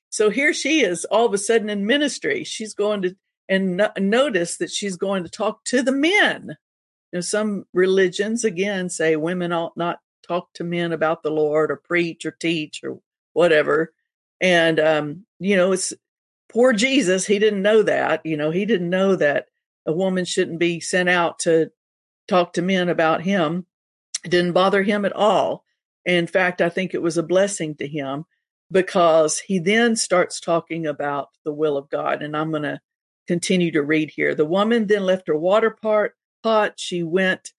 So 0.09 0.29
here 0.29 0.53
she 0.53 0.81
is 0.81 1.05
all 1.05 1.25
of 1.25 1.33
a 1.33 1.37
sudden 1.37 1.69
in 1.69 1.85
ministry. 1.85 2.43
She's 2.43 2.73
going 2.73 3.03
to, 3.03 3.15
and 3.47 3.77
no, 3.77 3.89
notice 3.97 4.57
that 4.57 4.71
she's 4.71 4.97
going 4.97 5.23
to 5.23 5.29
talk 5.29 5.63
to 5.65 5.81
the 5.81 5.91
men. 5.91 6.57
You 7.11 7.17
know, 7.17 7.21
some 7.21 7.65
religions 7.73 8.43
again 8.43 8.89
say 8.89 9.15
women 9.15 9.51
ought 9.51 9.77
not 9.77 9.99
talk 10.27 10.53
to 10.53 10.63
men 10.63 10.91
about 10.91 11.23
the 11.23 11.31
Lord 11.31 11.71
or 11.71 11.77
preach 11.77 12.25
or 12.25 12.31
teach 12.31 12.81
or 12.83 12.99
whatever. 13.33 13.93
And, 14.41 14.79
um, 14.79 15.25
you 15.39 15.55
know, 15.55 15.71
it's 15.71 15.93
poor 16.49 16.73
Jesus. 16.73 17.25
He 17.25 17.39
didn't 17.39 17.61
know 17.61 17.83
that. 17.83 18.25
You 18.25 18.37
know, 18.37 18.51
he 18.51 18.65
didn't 18.65 18.89
know 18.89 19.15
that 19.15 19.47
a 19.85 19.93
woman 19.93 20.25
shouldn't 20.25 20.59
be 20.59 20.79
sent 20.79 21.09
out 21.09 21.39
to 21.39 21.71
talk 22.27 22.53
to 22.53 22.61
men 22.61 22.89
about 22.89 23.21
him. 23.21 23.65
It 24.23 24.31
didn't 24.31 24.53
bother 24.53 24.83
him 24.83 25.05
at 25.05 25.13
all. 25.13 25.65
In 26.05 26.27
fact, 26.27 26.61
I 26.61 26.69
think 26.69 26.93
it 26.93 27.01
was 27.01 27.17
a 27.17 27.23
blessing 27.23 27.75
to 27.75 27.87
him 27.87 28.25
because 28.71 29.39
he 29.39 29.59
then 29.59 29.95
starts 29.95 30.39
talking 30.39 30.85
about 30.85 31.29
the 31.43 31.53
will 31.53 31.77
of 31.77 31.89
God. 31.89 32.21
And 32.21 32.35
I'm 32.35 32.51
going 32.51 32.63
to 32.63 32.79
continue 33.27 33.71
to 33.71 33.83
read 33.83 34.11
here. 34.11 34.35
The 34.35 34.45
woman 34.45 34.87
then 34.87 35.03
left 35.03 35.27
her 35.27 35.37
water 35.37 35.75
pot. 36.43 36.73
She 36.77 37.03
went 37.03 37.53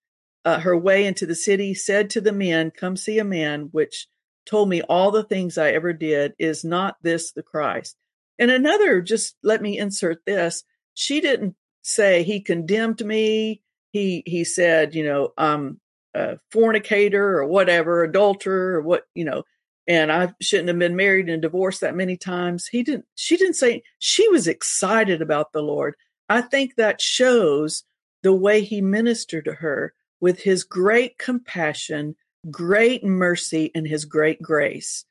uh, 0.45 0.61
her 0.61 0.77
way 0.77 1.07
into 1.07 1.27
the 1.27 1.35
city, 1.35 1.75
said 1.75 2.11
to 2.11 2.21
the 2.21 2.33
men, 2.33 2.71
Come 2.71 2.97
see 2.97 3.19
a 3.19 3.25
man 3.25 3.69
which 3.73 4.07
told 4.47 4.69
me 4.69 4.83
all 4.83 5.11
the 5.11 5.25
things 5.25 5.59
I 5.59 5.71
ever 5.71 5.93
did. 5.93 6.35
Is 6.39 6.65
not 6.65 6.97
this 7.03 7.33
the 7.33 7.43
Christ? 7.43 7.97
And 8.39 8.51
another, 8.51 9.03
just 9.03 9.37
let 9.43 9.61
me 9.61 9.79
insert 9.79 10.25
this. 10.25 10.65
She 10.95 11.21
didn't 11.21 11.57
say 11.83 12.23
he 12.23 12.41
condemned 12.41 13.05
me. 13.05 13.63
He 13.93 14.23
he 14.27 14.45
said, 14.45 14.95
you 14.95 15.05
know, 15.05 15.33
I'm 15.37 15.81
a 16.15 16.39
fornicator 16.51 17.39
or 17.39 17.47
whatever, 17.47 18.03
adulterer 18.03 18.77
or 18.77 18.83
what, 18.83 19.05
you 19.15 19.25
know, 19.25 19.45
and 19.91 20.13
I 20.13 20.33
shouldn't 20.41 20.69
have 20.69 20.79
been 20.79 20.95
married 20.95 21.29
and 21.29 21.43
divorced 21.43 21.81
that 21.81 21.97
many 21.97 22.17
times. 22.17 22.69
He 22.69 22.85
didn't, 22.85 23.07
she 23.17 23.37
didn't 23.37 23.57
say, 23.57 23.83
she 23.99 24.29
was 24.29 24.47
excited 24.47 25.21
about 25.21 25.53
the 25.53 25.63
Lord. 25.63 25.97
I 26.29 26.43
think 26.43 26.77
that 26.77 27.01
shows 27.01 27.83
the 28.23 28.33
way 28.33 28.63
he 28.63 28.83
ministered 28.83 29.47
to 29.47 29.55
her 29.55 29.93
with 30.21 30.43
his 30.43 30.63
great 30.63 31.19
compassion, 31.19 32.15
great 32.53 33.03
mercy, 33.03 33.73
and 33.75 33.85
his 33.85 34.05
great 34.05 34.41
grace. 34.41 35.05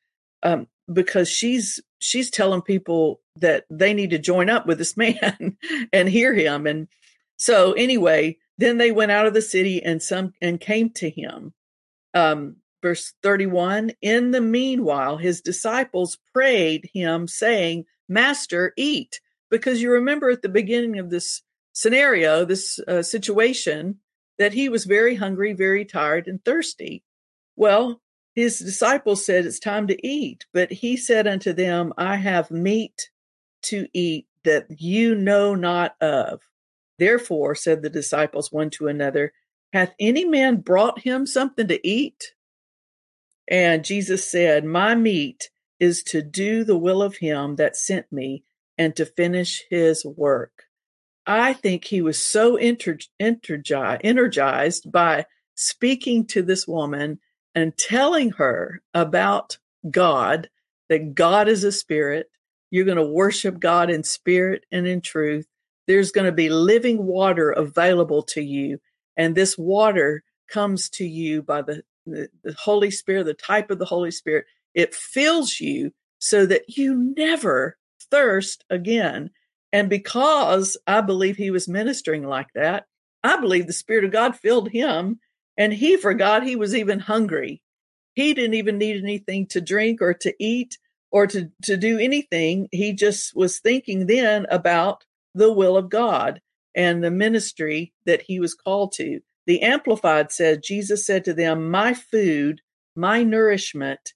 Um, 0.43 0.67
because 0.91 1.29
she's 1.29 1.81
she's 2.00 2.31
telling 2.31 2.62
people 2.62 3.19
that 3.36 3.65
they 3.69 3.93
need 3.93 4.12
to 4.12 4.17
join 4.17 4.49
up 4.49 4.65
with 4.65 4.77
this 4.77 4.95
man 4.97 5.58
and 5.91 6.08
hear 6.08 6.34
him. 6.34 6.65
And 6.65 6.88
so 7.36 7.73
anyway, 7.73 8.38
then 8.58 8.77
they 8.77 8.91
went 8.91 9.12
out 9.12 9.25
of 9.25 9.34
the 9.34 9.41
city 9.41 9.84
and 9.84 10.01
some 10.01 10.32
and 10.41 10.58
came 10.58 10.91
to 10.91 11.10
him. 11.10 11.53
Um, 12.13 12.56
verse 12.81 13.13
31 13.23 13.91
in 14.01 14.31
the 14.31 14.41
meanwhile 14.41 15.17
his 15.17 15.41
disciples 15.41 16.17
prayed 16.33 16.89
him 16.93 17.27
saying 17.27 17.85
master 18.07 18.73
eat 18.77 19.19
because 19.49 19.81
you 19.81 19.91
remember 19.91 20.29
at 20.29 20.41
the 20.41 20.49
beginning 20.49 20.99
of 20.99 21.09
this 21.09 21.41
scenario 21.73 22.45
this 22.45 22.79
uh, 22.87 23.01
situation 23.01 23.99
that 24.37 24.53
he 24.53 24.69
was 24.69 24.85
very 24.85 25.15
hungry 25.15 25.53
very 25.53 25.85
tired 25.85 26.27
and 26.27 26.43
thirsty. 26.43 27.03
Well 27.55 28.01
his 28.35 28.59
disciples 28.59 29.25
said 29.25 29.45
it's 29.45 29.59
time 29.59 29.87
to 29.87 30.07
eat. 30.07 30.45
But 30.53 30.71
he 30.71 30.95
said 30.97 31.27
unto 31.27 31.53
them 31.53 31.93
i 31.97 32.15
have 32.15 32.51
meat 32.51 33.09
to 33.63 33.87
eat 33.93 34.27
that 34.45 34.67
you 34.69 35.15
know 35.15 35.55
not 35.55 35.95
of. 36.01 36.41
Therefore 36.97 37.55
said 37.55 37.81
the 37.81 37.89
disciples 37.89 38.51
one 38.51 38.69
to 38.71 38.87
another 38.87 39.33
hath 39.73 39.93
any 39.99 40.25
man 40.25 40.57
brought 40.57 40.99
him 40.99 41.25
something 41.25 41.67
to 41.67 41.87
eat 41.87 42.33
and 43.49 43.83
Jesus 43.83 44.29
said, 44.29 44.63
My 44.63 44.93
meat 44.93 45.49
is 45.79 46.03
to 46.03 46.21
do 46.21 46.63
the 46.63 46.77
will 46.77 47.01
of 47.01 47.17
him 47.17 47.55
that 47.55 47.75
sent 47.75 48.12
me 48.12 48.43
and 48.77 48.95
to 48.95 49.05
finish 49.05 49.63
his 49.69 50.05
work. 50.05 50.65
I 51.25 51.53
think 51.53 51.85
he 51.85 52.01
was 52.01 52.23
so 52.23 52.55
energized 52.55 53.07
by 54.91 55.25
speaking 55.55 56.25
to 56.27 56.41
this 56.41 56.67
woman 56.67 57.19
and 57.55 57.77
telling 57.77 58.31
her 58.31 58.81
about 58.93 59.57
God, 59.89 60.49
that 60.89 61.15
God 61.15 61.47
is 61.47 61.63
a 61.63 61.71
spirit. 61.71 62.29
You're 62.71 62.85
going 62.85 62.97
to 62.97 63.05
worship 63.05 63.59
God 63.59 63.89
in 63.89 64.03
spirit 64.03 64.63
and 64.71 64.88
in 64.88 65.01
truth. 65.01 65.47
There's 65.88 66.12
going 66.12 66.25
to 66.25 66.31
be 66.31 66.49
living 66.49 67.05
water 67.05 67.51
available 67.51 68.23
to 68.23 68.41
you. 68.41 68.79
And 69.17 69.35
this 69.35 69.57
water 69.57 70.23
comes 70.51 70.89
to 70.91 71.05
you 71.05 71.41
by 71.41 71.62
the 71.62 71.83
the, 72.12 72.56
Holy 72.58 72.91
Spirit, 72.91 73.26
the 73.26 73.34
type 73.34 73.72
of 73.72 73.80
the 73.80 73.86
Holy 73.86 74.12
Spirit, 74.12 74.45
it 74.74 74.93
fills 74.93 75.60
you 75.60 75.91
so 76.19 76.45
that 76.45 76.78
you 76.78 77.13
never 77.17 77.78
thirst 78.12 78.65
again. 78.69 79.32
And 79.72 79.89
because 79.89 80.78
I 80.88 81.02
believe 81.02 81.38
he 81.38 81.52
was 81.52 81.67
ministering 81.67 82.24
like 82.24 82.48
that, 82.56 82.86
I 83.24 83.39
believe 83.39 83.67
the 83.67 83.74
Spirit 83.74 84.06
of 84.06 84.12
God 84.12 84.36
filled 84.36 84.69
him 84.69 85.19
and 85.58 85.74
he 85.74 85.98
forgot 85.98 86.43
he 86.43 86.56
was 86.56 86.76
even 86.76 87.00
hungry. 87.00 87.62
He 88.15 88.34
didn't 88.34 88.56
even 88.56 88.78
need 88.78 88.98
anything 88.98 89.48
to 89.48 89.62
drink 89.62 90.02
or 90.02 90.13
to 90.15 90.34
eat 90.39 90.78
or 91.12 91.28
to, 91.28 91.52
to 91.63 91.78
do 91.78 92.00
anything. 92.00 92.67
He 92.72 92.93
just 92.93 93.36
was 93.36 93.60
thinking 93.60 94.08
then 94.08 94.45
about 94.50 95.04
the 95.36 95.52
will 95.52 95.78
of 95.78 95.89
God 95.89 96.41
and 96.76 97.04
the 97.04 97.12
ministry 97.12 97.93
that 98.06 98.22
he 98.22 98.39
was 98.39 98.54
called 98.54 98.93
to. 98.93 99.22
The 99.49 99.63
Amplified 99.63 100.31
says, 100.31 100.59
Jesus 100.59 101.07
said 101.07 101.25
to 101.25 101.33
them, 101.33 101.71
My 101.71 101.95
food, 101.95 102.62
my 102.95 103.23
nourishment 103.23 104.13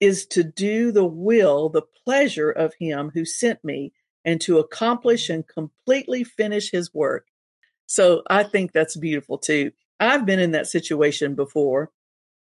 is 0.00 0.26
to 0.26 0.44
do 0.44 0.92
the 0.92 1.06
will, 1.06 1.70
the 1.70 1.86
pleasure 2.04 2.50
of 2.50 2.74
him 2.78 3.10
who 3.14 3.24
sent 3.24 3.64
me 3.64 3.94
and 4.22 4.38
to 4.42 4.58
accomplish 4.58 5.30
and 5.30 5.48
completely 5.48 6.24
finish 6.24 6.72
his 6.72 6.92
work. 6.92 7.28
So 7.86 8.22
I 8.28 8.42
think 8.42 8.72
that's 8.72 8.98
beautiful 8.98 9.38
too. 9.38 9.72
I've 9.98 10.26
been 10.26 10.40
in 10.40 10.50
that 10.50 10.66
situation 10.66 11.34
before 11.34 11.90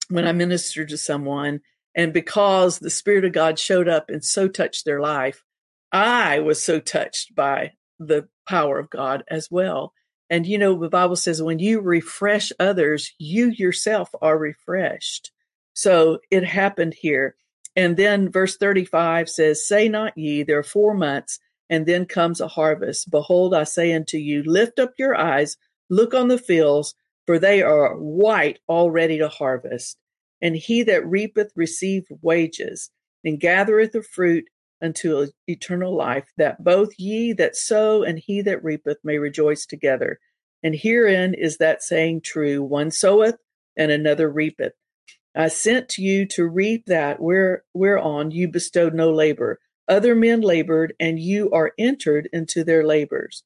when 0.08 0.26
I 0.26 0.32
ministered 0.32 0.88
to 0.88 0.98
someone, 0.98 1.60
and 1.94 2.12
because 2.12 2.80
the 2.80 2.90
Spirit 2.90 3.24
of 3.24 3.34
God 3.34 3.56
showed 3.56 3.88
up 3.88 4.06
and 4.08 4.24
so 4.24 4.48
touched 4.48 4.84
their 4.84 5.00
life, 5.00 5.44
I 5.92 6.40
was 6.40 6.60
so 6.60 6.80
touched 6.80 7.36
by 7.36 7.74
the 8.00 8.26
power 8.48 8.80
of 8.80 8.90
God 8.90 9.22
as 9.30 9.48
well. 9.48 9.92
And 10.28 10.46
you 10.46 10.58
know, 10.58 10.78
the 10.78 10.88
Bible 10.88 11.16
says 11.16 11.42
when 11.42 11.58
you 11.58 11.80
refresh 11.80 12.52
others, 12.58 13.12
you 13.18 13.48
yourself 13.48 14.10
are 14.20 14.38
refreshed. 14.38 15.30
So 15.74 16.18
it 16.30 16.44
happened 16.44 16.94
here. 16.94 17.36
And 17.76 17.96
then 17.96 18.30
verse 18.30 18.56
35 18.56 19.28
says, 19.28 19.66
Say 19.66 19.88
not 19.88 20.16
ye, 20.16 20.42
there 20.42 20.58
are 20.58 20.64
four 20.64 20.94
months, 20.94 21.38
and 21.68 21.86
then 21.86 22.06
comes 22.06 22.40
a 22.40 22.48
harvest. 22.48 23.10
Behold, 23.10 23.54
I 23.54 23.64
say 23.64 23.92
unto 23.92 24.16
you, 24.16 24.42
lift 24.44 24.78
up 24.78 24.94
your 24.98 25.14
eyes, 25.14 25.56
look 25.90 26.14
on 26.14 26.28
the 26.28 26.38
fields, 26.38 26.94
for 27.26 27.38
they 27.38 27.62
are 27.62 27.94
white 27.96 28.60
already 28.68 29.18
to 29.18 29.28
harvest. 29.28 29.98
And 30.40 30.56
he 30.56 30.82
that 30.84 31.06
reapeth 31.06 31.52
receiveth 31.54 32.18
wages, 32.22 32.90
and 33.24 33.40
gathereth 33.40 33.92
the 33.92 34.02
fruit 34.02 34.46
unto 34.82 35.26
eternal 35.46 35.94
life, 35.94 36.30
that 36.36 36.62
both 36.62 36.98
ye 36.98 37.32
that 37.34 37.56
sow 37.56 38.02
and 38.02 38.18
he 38.18 38.42
that 38.42 38.62
reapeth 38.62 38.98
may 39.02 39.18
rejoice 39.18 39.66
together. 39.66 40.18
And 40.62 40.74
herein 40.74 41.34
is 41.34 41.58
that 41.58 41.82
saying 41.82 42.22
true 42.22 42.62
one 42.62 42.90
soweth 42.90 43.36
and 43.76 43.90
another 43.90 44.28
reapeth. 44.28 44.72
I 45.34 45.48
sent 45.48 45.98
you 45.98 46.26
to 46.28 46.46
reap 46.46 46.86
that 46.86 47.20
where, 47.20 47.64
whereon 47.74 48.30
you 48.30 48.48
bestowed 48.48 48.94
no 48.94 49.10
labor. 49.10 49.60
Other 49.88 50.14
men 50.14 50.40
labored, 50.40 50.94
and 50.98 51.18
you 51.18 51.50
are 51.52 51.72
entered 51.78 52.28
into 52.32 52.64
their 52.64 52.84
labors. 52.84 53.44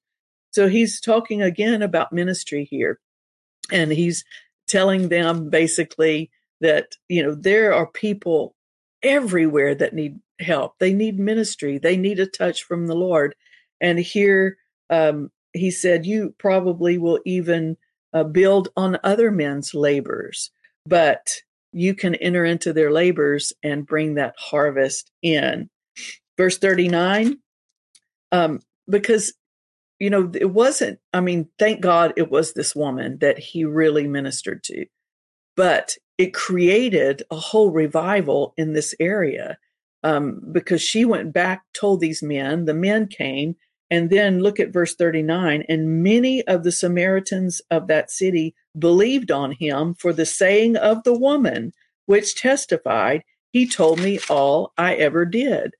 So 0.52 0.68
he's 0.68 1.00
talking 1.00 1.42
again 1.42 1.82
about 1.82 2.12
ministry 2.12 2.64
here. 2.64 2.98
And 3.70 3.92
he's 3.92 4.24
telling 4.66 5.08
them 5.08 5.50
basically 5.50 6.30
that, 6.60 6.94
you 7.08 7.22
know, 7.22 7.34
there 7.34 7.74
are 7.74 7.86
people 7.86 8.54
everywhere 9.02 9.74
that 9.74 9.94
need 9.94 10.18
help. 10.40 10.78
They 10.78 10.92
need 10.92 11.18
ministry. 11.18 11.78
They 11.78 11.96
need 11.96 12.18
a 12.20 12.26
touch 12.26 12.62
from 12.62 12.86
the 12.86 12.94
Lord. 12.94 13.34
And 13.80 13.98
here 13.98 14.56
um, 14.90 15.30
he 15.52 15.70
said, 15.70 16.06
You 16.06 16.34
probably 16.38 16.98
will 16.98 17.20
even 17.24 17.76
uh, 18.12 18.24
build 18.24 18.68
on 18.76 18.98
other 19.04 19.30
men's 19.30 19.74
labors, 19.74 20.50
but 20.86 21.42
you 21.72 21.94
can 21.94 22.14
enter 22.16 22.44
into 22.44 22.72
their 22.72 22.90
labors 22.90 23.52
and 23.62 23.86
bring 23.86 24.14
that 24.14 24.34
harvest 24.36 25.10
in. 25.22 25.70
Verse 26.36 26.58
39, 26.58 27.38
um, 28.32 28.60
because, 28.88 29.34
you 29.98 30.10
know, 30.10 30.30
it 30.34 30.50
wasn't, 30.50 30.98
I 31.12 31.20
mean, 31.20 31.48
thank 31.58 31.80
God 31.80 32.14
it 32.16 32.30
was 32.30 32.52
this 32.52 32.74
woman 32.74 33.18
that 33.18 33.38
he 33.38 33.64
really 33.64 34.08
ministered 34.08 34.64
to, 34.64 34.86
but 35.54 35.96
it 36.18 36.34
created 36.34 37.22
a 37.30 37.36
whole 37.36 37.70
revival 37.70 38.54
in 38.56 38.72
this 38.72 38.94
area 38.98 39.58
um, 40.02 40.40
because 40.52 40.82
she 40.82 41.04
went 41.04 41.32
back, 41.32 41.62
told 41.74 42.00
these 42.00 42.22
men, 42.22 42.64
the 42.64 42.74
men 42.74 43.06
came, 43.06 43.56
and 43.90 44.08
then 44.08 44.40
look 44.40 44.60
at 44.60 44.72
verse 44.72 44.94
39 44.94 45.64
and 45.68 46.02
many 46.02 46.46
of 46.46 46.62
the 46.62 46.72
Samaritans 46.72 47.60
of 47.70 47.88
that 47.88 48.10
city 48.10 48.54
believed 48.78 49.30
on 49.30 49.52
him 49.52 49.94
for 49.94 50.12
the 50.12 50.26
saying 50.26 50.76
of 50.76 51.02
the 51.02 51.16
woman, 51.16 51.72
which 52.06 52.36
testified, 52.36 53.24
He 53.52 53.66
told 53.66 54.00
me 54.00 54.20
all 54.30 54.72
I 54.78 54.94
ever 54.94 55.24
did. 55.24 55.74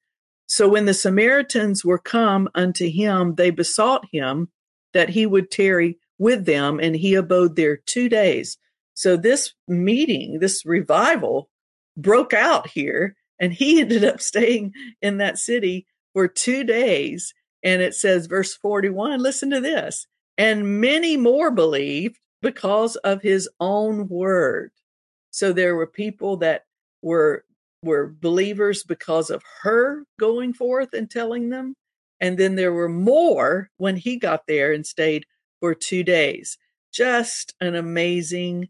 So 0.46 0.68
when 0.68 0.86
the 0.86 0.94
Samaritans 0.94 1.84
were 1.84 1.98
come 1.98 2.48
unto 2.56 2.90
him, 2.90 3.36
they 3.36 3.50
besought 3.50 4.04
him 4.10 4.48
that 4.92 5.10
he 5.10 5.24
would 5.24 5.50
tarry 5.50 5.98
with 6.18 6.44
them, 6.44 6.80
and 6.80 6.96
he 6.96 7.14
abode 7.14 7.54
there 7.54 7.76
two 7.76 8.08
days. 8.08 8.58
So 8.94 9.16
this 9.16 9.54
meeting, 9.68 10.40
this 10.40 10.66
revival 10.66 11.48
broke 11.96 12.34
out 12.34 12.68
here, 12.68 13.14
and 13.40 13.52
he 13.52 13.80
ended 13.80 14.04
up 14.04 14.20
staying 14.20 14.74
in 15.02 15.16
that 15.18 15.38
city 15.38 15.86
for 16.12 16.28
two 16.28 16.62
days. 16.64 17.34
And 17.62 17.82
it 17.82 17.94
says, 17.94 18.26
verse 18.26 18.54
41, 18.54 19.20
listen 19.20 19.50
to 19.50 19.60
this. 19.60 20.06
And 20.38 20.80
many 20.80 21.16
more 21.16 21.50
believed 21.50 22.18
because 22.40 22.96
of 22.96 23.22
his 23.22 23.48
own 23.58 24.08
word. 24.08 24.70
So 25.30 25.52
there 25.52 25.76
were 25.76 25.86
people 25.86 26.38
that 26.38 26.64
were 27.02 27.44
were 27.82 28.14
believers 28.20 28.84
because 28.84 29.30
of 29.30 29.42
her 29.62 30.04
going 30.18 30.52
forth 30.52 30.92
and 30.92 31.10
telling 31.10 31.48
them. 31.48 31.74
And 32.20 32.36
then 32.36 32.54
there 32.54 32.72
were 32.72 32.90
more 32.90 33.70
when 33.78 33.96
he 33.96 34.16
got 34.16 34.46
there 34.46 34.72
and 34.72 34.86
stayed 34.86 35.24
for 35.60 35.74
two 35.74 36.02
days. 36.04 36.58
Just 36.92 37.54
an 37.60 37.74
amazing 37.74 38.68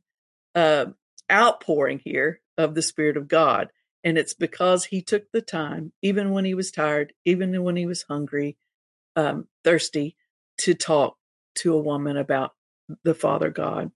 uh, 0.54 0.87
outpouring 1.30 2.00
here 2.04 2.40
of 2.56 2.74
the 2.74 2.83
Spirit 2.83 3.16
of 3.16 3.26
God. 3.26 3.70
And 4.02 4.16
it's 4.16 4.34
because 4.34 4.86
he 4.86 5.02
took 5.02 5.30
the 5.30 5.42
time, 5.42 5.92
even 6.02 6.30
when 6.30 6.44
he 6.44 6.54
was 6.54 6.70
tired, 6.70 7.12
even 7.24 7.62
when 7.62 7.76
he 7.76 7.86
was 7.86 8.02
hungry, 8.02 8.56
um, 9.16 9.46
thirsty, 9.62 10.16
to 10.58 10.74
talk 10.74 11.16
to 11.56 11.74
a 11.74 11.80
woman 11.80 12.16
about 12.16 12.54
the 13.04 13.14
Father 13.14 13.50
God. 13.50 13.90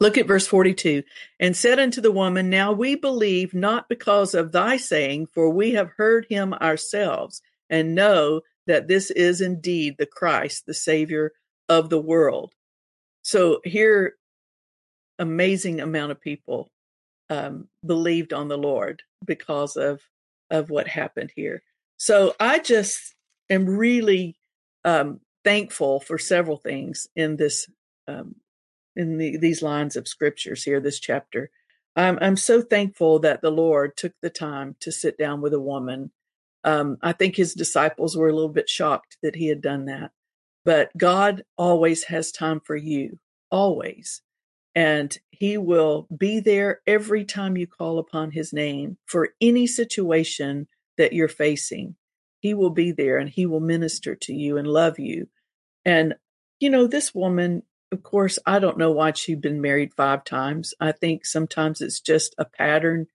Look 0.00 0.16
at 0.16 0.28
verse 0.28 0.46
42 0.46 1.02
and 1.40 1.56
said 1.56 1.80
unto 1.80 2.00
the 2.00 2.12
woman, 2.12 2.48
Now 2.50 2.72
we 2.72 2.94
believe 2.94 3.52
not 3.52 3.88
because 3.88 4.34
of 4.34 4.52
thy 4.52 4.76
saying, 4.76 5.26
for 5.26 5.50
we 5.50 5.72
have 5.72 5.90
heard 5.96 6.26
him 6.30 6.54
ourselves 6.54 7.42
and 7.68 7.96
know 7.96 8.42
that 8.66 8.86
this 8.86 9.10
is 9.10 9.40
indeed 9.40 9.96
the 9.98 10.06
Christ, 10.06 10.66
the 10.66 10.74
Savior 10.74 11.32
of 11.68 11.90
the 11.90 12.00
world. 12.00 12.52
So 13.22 13.60
here, 13.64 14.14
amazing 15.18 15.80
amount 15.80 16.12
of 16.12 16.20
people 16.20 16.70
um, 17.30 17.68
believed 17.84 18.32
on 18.32 18.48
the 18.48 18.58
Lord 18.58 19.02
because 19.24 19.76
of 19.76 20.02
of 20.50 20.70
what 20.70 20.88
happened 20.88 21.32
here. 21.36 21.62
So 21.98 22.34
I 22.40 22.58
just 22.58 23.14
am 23.50 23.66
really 23.66 24.36
um, 24.84 25.20
thankful 25.44 26.00
for 26.00 26.18
several 26.18 26.56
things 26.56 27.06
in 27.14 27.36
this 27.36 27.68
um, 28.06 28.36
in 28.96 29.18
the, 29.18 29.36
these 29.36 29.62
lines 29.62 29.96
of 29.96 30.08
scriptures 30.08 30.64
here, 30.64 30.80
this 30.80 30.98
chapter. 30.98 31.50
I'm, 31.94 32.18
I'm 32.20 32.36
so 32.36 32.62
thankful 32.62 33.20
that 33.20 33.42
the 33.42 33.50
Lord 33.50 33.96
took 33.96 34.12
the 34.22 34.30
time 34.30 34.76
to 34.80 34.92
sit 34.92 35.16
down 35.16 35.40
with 35.40 35.52
a 35.52 35.60
woman. 35.60 36.10
Um, 36.64 36.98
I 37.02 37.12
think 37.12 37.36
his 37.36 37.54
disciples 37.54 38.16
were 38.16 38.28
a 38.28 38.32
little 38.32 38.48
bit 38.48 38.68
shocked 38.68 39.16
that 39.22 39.36
he 39.36 39.48
had 39.48 39.60
done 39.60 39.86
that. 39.86 40.10
But 40.64 40.90
God 40.96 41.44
always 41.56 42.04
has 42.04 42.30
time 42.32 42.60
for 42.60 42.76
you, 42.76 43.18
always. 43.50 44.22
And 44.78 45.18
he 45.32 45.58
will 45.58 46.06
be 46.16 46.38
there 46.38 46.82
every 46.86 47.24
time 47.24 47.56
you 47.56 47.66
call 47.66 47.98
upon 47.98 48.30
his 48.30 48.52
name 48.52 48.96
for 49.06 49.30
any 49.40 49.66
situation 49.66 50.68
that 50.98 51.12
you're 51.12 51.26
facing. 51.26 51.96
He 52.38 52.54
will 52.54 52.70
be 52.70 52.92
there 52.92 53.18
and 53.18 53.28
he 53.28 53.44
will 53.44 53.58
minister 53.58 54.14
to 54.14 54.32
you 54.32 54.56
and 54.56 54.68
love 54.68 55.00
you. 55.00 55.26
And, 55.84 56.14
you 56.60 56.70
know, 56.70 56.86
this 56.86 57.12
woman 57.12 57.64
of 57.90 58.04
course, 58.04 58.38
I 58.46 58.60
don't 58.60 58.78
know 58.78 58.92
why 58.92 59.14
she'd 59.14 59.40
been 59.40 59.60
married 59.60 59.94
five 59.94 60.22
times. 60.22 60.74
I 60.78 60.92
think 60.92 61.26
sometimes 61.26 61.80
it's 61.80 62.00
just 62.00 62.36
a 62.38 62.44
pattern 62.44 63.06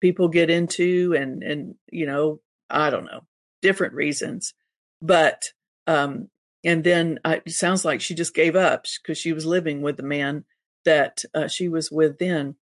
people 0.00 0.26
get 0.26 0.50
into 0.50 1.14
and 1.16 1.44
and 1.44 1.76
you 1.92 2.04
know, 2.04 2.40
I 2.68 2.90
don't 2.90 3.04
know, 3.04 3.20
different 3.60 3.94
reasons. 3.94 4.54
But 5.00 5.52
um 5.86 6.30
and 6.64 6.82
then 6.82 7.20
uh, 7.24 7.36
it 7.46 7.52
sounds 7.52 7.84
like 7.84 8.00
she 8.00 8.16
just 8.16 8.34
gave 8.34 8.56
up 8.56 8.86
because 9.00 9.18
she 9.18 9.32
was 9.32 9.46
living 9.46 9.82
with 9.82 9.98
the 9.98 10.02
man 10.02 10.46
that 10.84 11.24
uh, 11.34 11.48
she 11.48 11.68
was 11.68 11.90
with 11.90 12.18
then. 12.18 12.56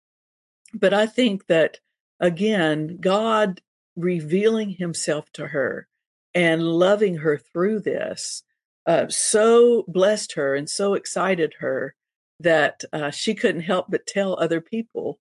But 0.74 0.94
I 0.94 1.06
think 1.06 1.46
that 1.46 1.78
again, 2.20 2.98
God 3.00 3.61
revealing 3.96 4.70
himself 4.70 5.30
to 5.33 5.48
her 5.48 5.88
and 6.35 6.62
loving 6.62 7.16
her 7.16 7.38
through 7.38 7.80
this 7.80 8.42
uh, 8.87 9.09
so 9.09 9.85
blessed 9.88 10.33
her 10.35 10.54
and 10.54 10.68
so 10.68 10.94
excited 10.94 11.54
her 11.61 11.94
that 12.40 12.83
uh, 12.92 13.11
she 13.11 13.35
couldn't 13.35 13.62
help 13.62 13.87
but 13.88 14.06
tell 14.06 14.38
other 14.38 14.61
people 14.61 15.18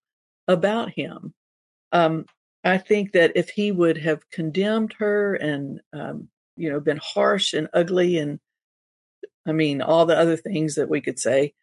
about 0.47 0.91
him. 0.91 1.33
Um, 1.91 2.25
I 2.63 2.77
think 2.77 3.13
that 3.13 3.33
if 3.35 3.49
he 3.49 3.71
would 3.71 3.97
have 3.97 4.29
condemned 4.29 4.93
her 4.99 5.35
and, 5.35 5.81
um, 5.93 6.29
you 6.55 6.71
know, 6.71 6.79
been 6.79 6.99
harsh 7.01 7.53
and 7.53 7.67
ugly 7.73 8.17
and, 8.17 8.39
I 9.45 9.51
mean, 9.51 9.81
all 9.81 10.05
the 10.05 10.17
other 10.17 10.37
things 10.37 10.75
that 10.75 10.89
we 10.89 11.01
could 11.01 11.19
say, 11.19 11.53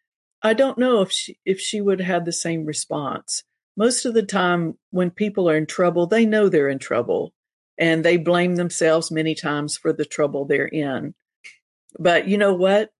I 0.41 0.53
don't 0.53 0.77
know 0.77 1.01
if 1.01 1.11
she 1.11 1.39
if 1.45 1.59
she 1.59 1.81
would 1.81 1.99
have 1.99 2.07
had 2.07 2.25
the 2.25 2.31
same 2.31 2.65
response. 2.65 3.43
Most 3.75 4.05
of 4.05 4.13
the 4.13 4.23
time, 4.23 4.77
when 4.89 5.11
people 5.11 5.49
are 5.49 5.57
in 5.57 5.65
trouble, 5.65 6.07
they 6.07 6.25
know 6.25 6.49
they're 6.49 6.69
in 6.69 6.79
trouble, 6.79 7.33
and 7.77 8.03
they 8.03 8.17
blame 8.17 8.55
themselves 8.55 9.11
many 9.11 9.35
times 9.35 9.77
for 9.77 9.93
the 9.93 10.05
trouble 10.05 10.45
they're 10.45 10.67
in. 10.67 11.13
But 11.99 12.27
you 12.27 12.37
know 12.37 12.53
what? 12.53 12.91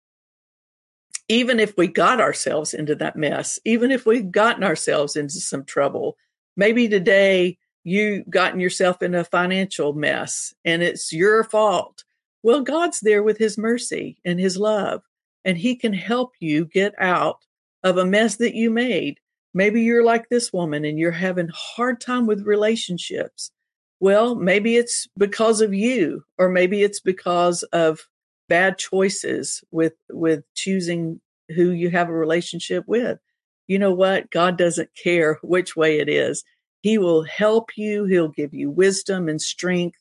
Even 1.30 1.60
if 1.60 1.76
we 1.78 1.88
got 1.88 2.22
ourselves 2.22 2.74
into 2.74 2.96
that 2.96 3.16
mess, 3.16 3.60
even 3.66 3.92
if 3.92 4.06
we've 4.06 4.32
gotten 4.32 4.64
ourselves 4.64 5.16
into 5.16 5.40
some 5.42 5.66
trouble, 5.66 6.16
maybe 6.56 6.88
today 6.88 7.58
you 7.84 8.24
gotten 8.30 8.60
yourself 8.60 9.02
in 9.02 9.16
a 9.16 9.24
financial 9.24 9.94
mess 9.94 10.54
and 10.64 10.84
it's 10.84 11.12
your 11.12 11.44
fault. 11.44 12.04
Well, 12.44 12.62
God's 12.62 13.00
there 13.02 13.24
with 13.24 13.38
his 13.38 13.58
mercy 13.58 14.18
and 14.24 14.40
his 14.40 14.58
love, 14.58 15.02
and 15.46 15.58
he 15.58 15.76
can 15.76 15.94
help 15.94 16.34
you 16.40 16.66
get 16.66 16.94
out 17.00 17.40
of 17.84 17.98
a 17.98 18.06
mess 18.06 18.38
that 18.38 18.56
you 18.56 18.70
made. 18.70 19.20
Maybe 19.54 19.82
you're 19.82 20.04
like 20.04 20.30
this 20.30 20.52
woman 20.52 20.86
and 20.86 21.00
you're 21.00 21.12
having 21.12 21.50
hard 21.54 22.02
time 22.02 22.28
with 22.28 22.46
relationships. 22.46 23.52
Well, 24.00 24.36
maybe 24.36 24.76
it's 24.76 25.08
because 25.18 25.62
of 25.62 25.74
you, 25.74 26.24
or 26.38 26.50
maybe 26.50 26.84
it's 26.84 27.00
because 27.00 27.64
of 27.64 28.08
bad 28.48 28.78
choices 28.78 29.64
with 29.72 29.94
with 30.10 30.44
choosing 30.56 31.20
who 31.56 31.72
you 31.72 31.90
have 31.90 32.10
a 32.10 32.14
relationship 32.14 32.84
with. 32.88 33.20
You 33.68 33.80
know 33.80 33.94
what? 33.94 34.30
God 34.30 34.58
doesn't 34.58 34.90
care 35.02 35.40
which 35.44 35.76
way 35.76 36.00
it 36.00 36.10
is. 36.10 36.44
He 36.82 36.98
will 36.98 37.24
help 37.24 37.72
you. 37.76 38.06
He'll 38.06 38.30
give 38.30 38.54
you 38.54 38.70
wisdom 38.70 39.28
and 39.28 39.42
strength 39.42 39.98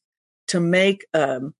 to 0.48 0.60
make 0.60 1.06
um, 1.14 1.54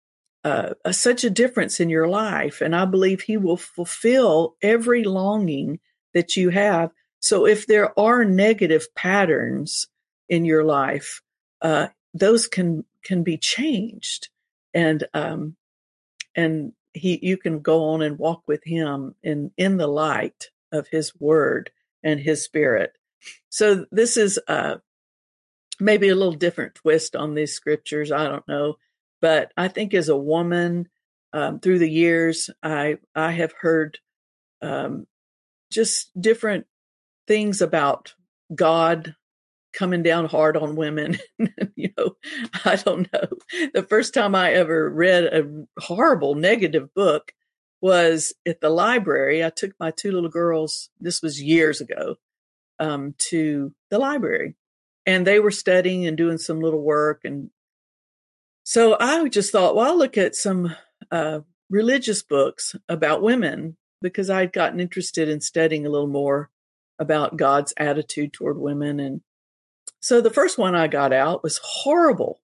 uh, 0.46 0.92
such 0.92 1.24
a 1.24 1.30
difference 1.30 1.80
in 1.80 1.90
your 1.90 2.08
life. 2.08 2.60
And 2.60 2.74
I 2.74 2.84
believe 2.84 3.22
He 3.22 3.36
will 3.36 3.56
fulfill 3.56 4.56
every 4.62 5.04
longing 5.04 5.80
that 6.14 6.36
you 6.36 6.50
have. 6.50 6.90
So 7.20 7.46
if 7.46 7.66
there 7.66 7.98
are 7.98 8.24
negative 8.24 8.94
patterns 8.94 9.88
in 10.28 10.44
your 10.44 10.64
life, 10.64 11.22
uh, 11.62 11.88
those 12.14 12.46
can 12.46 12.84
can 13.02 13.22
be 13.22 13.38
changed. 13.38 14.28
And 14.74 15.04
um, 15.14 15.56
and 16.36 16.72
he 16.96 17.18
you 17.22 17.36
can 17.36 17.60
go 17.60 17.90
on 17.90 18.02
and 18.02 18.18
walk 18.18 18.42
with 18.46 18.64
him 18.64 19.14
in 19.22 19.50
in 19.56 19.76
the 19.76 19.86
light 19.86 20.50
of 20.72 20.88
his 20.88 21.18
word 21.18 21.70
and 22.02 22.20
his 22.20 22.42
spirit 22.42 22.96
so 23.48 23.86
this 23.90 24.16
is 24.16 24.38
uh 24.48 24.76
maybe 25.78 26.08
a 26.08 26.14
little 26.14 26.32
different 26.32 26.74
twist 26.74 27.14
on 27.14 27.34
these 27.34 27.52
scriptures 27.52 28.10
i 28.10 28.24
don't 28.24 28.48
know 28.48 28.76
but 29.20 29.52
i 29.56 29.68
think 29.68 29.94
as 29.94 30.08
a 30.08 30.16
woman 30.16 30.88
um, 31.32 31.60
through 31.60 31.78
the 31.78 31.90
years 31.90 32.50
i 32.62 32.96
i 33.14 33.32
have 33.32 33.52
heard 33.60 33.98
um, 34.62 35.06
just 35.70 36.10
different 36.20 36.66
things 37.26 37.60
about 37.60 38.14
god 38.54 39.14
coming 39.72 40.02
down 40.02 40.24
hard 40.24 40.56
on 40.56 40.76
women 40.76 41.18
you 41.76 41.90
know 41.98 42.16
i 42.64 42.76
don't 42.76 43.12
know 43.12 43.28
the 43.74 43.82
first 43.82 44.14
time 44.14 44.34
I 44.34 44.52
ever 44.52 44.90
read 44.90 45.24
a 45.24 45.66
horrible 45.78 46.34
negative 46.34 46.92
book 46.94 47.32
was 47.80 48.32
at 48.46 48.60
the 48.60 48.70
library. 48.70 49.44
I 49.44 49.50
took 49.50 49.72
my 49.78 49.90
two 49.90 50.12
little 50.12 50.30
girls, 50.30 50.88
this 50.98 51.22
was 51.22 51.42
years 51.42 51.80
ago, 51.80 52.16
um, 52.78 53.14
to 53.30 53.74
the 53.90 53.98
library 53.98 54.56
and 55.06 55.26
they 55.26 55.38
were 55.38 55.52
studying 55.52 56.04
and 56.06 56.16
doing 56.16 56.36
some 56.36 56.60
little 56.60 56.82
work. 56.82 57.20
And 57.24 57.50
so 58.68 58.96
I 58.98 59.28
just 59.28 59.52
thought, 59.52 59.76
well, 59.76 59.86
I'll 59.86 59.96
look 59.96 60.18
at 60.18 60.34
some 60.34 60.74
uh, 61.12 61.38
religious 61.70 62.24
books 62.24 62.74
about 62.88 63.22
women 63.22 63.76
because 64.02 64.28
I'd 64.28 64.52
gotten 64.52 64.80
interested 64.80 65.28
in 65.28 65.40
studying 65.40 65.86
a 65.86 65.88
little 65.88 66.08
more 66.08 66.50
about 66.98 67.36
God's 67.36 67.72
attitude 67.76 68.32
toward 68.32 68.58
women. 68.58 68.98
And 68.98 69.20
so 70.00 70.20
the 70.20 70.30
first 70.30 70.58
one 70.58 70.74
I 70.74 70.88
got 70.88 71.12
out 71.12 71.44
was 71.44 71.60
horrible. 71.62 72.40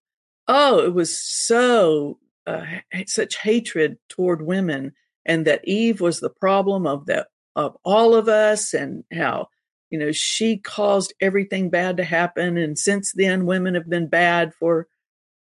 Oh, 0.47 0.79
it 0.79 0.93
was 0.93 1.13
so, 1.21 2.19
uh, 2.47 2.67
such 3.05 3.35
hatred 3.35 3.97
toward 4.07 4.41
women 4.41 4.93
and 5.25 5.45
that 5.45 5.67
Eve 5.67 5.99
was 5.99 6.21
the 6.21 6.29
problem 6.29 6.87
of 6.87 7.05
the, 7.05 7.27
of 7.57 7.75
all 7.83 8.15
of 8.15 8.29
us 8.29 8.73
and 8.73 9.03
how, 9.13 9.49
you 9.89 9.99
know, 9.99 10.13
she 10.13 10.55
caused 10.55 11.13
everything 11.19 11.69
bad 11.69 11.97
to 11.97 12.05
happen. 12.05 12.55
And 12.55 12.79
since 12.79 13.11
then, 13.11 13.45
women 13.45 13.73
have 13.73 13.89
been 13.89 14.07
bad 14.07 14.53
for, 14.53 14.87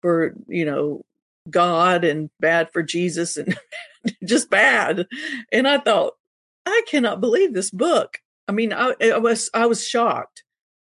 for, 0.07 0.35
you 0.47 0.65
know, 0.65 1.05
God 1.51 2.05
and 2.05 2.31
bad 2.39 2.71
for 2.73 2.81
Jesus 2.81 3.37
and 3.37 3.59
just 4.25 4.49
bad. 4.49 5.09
And 5.51 5.67
I 5.67 5.79
thought, 5.79 6.13
I 6.65 6.83
cannot 6.87 7.21
believe 7.21 7.53
this 7.53 7.73
book. 7.73 8.19
I 8.47 8.53
mean, 8.53 8.73
I, 8.73 8.95
I, 9.03 9.19
was 9.19 9.51
I 9.53 9.67
was 9.67 9.85
shocked. 9.85 10.45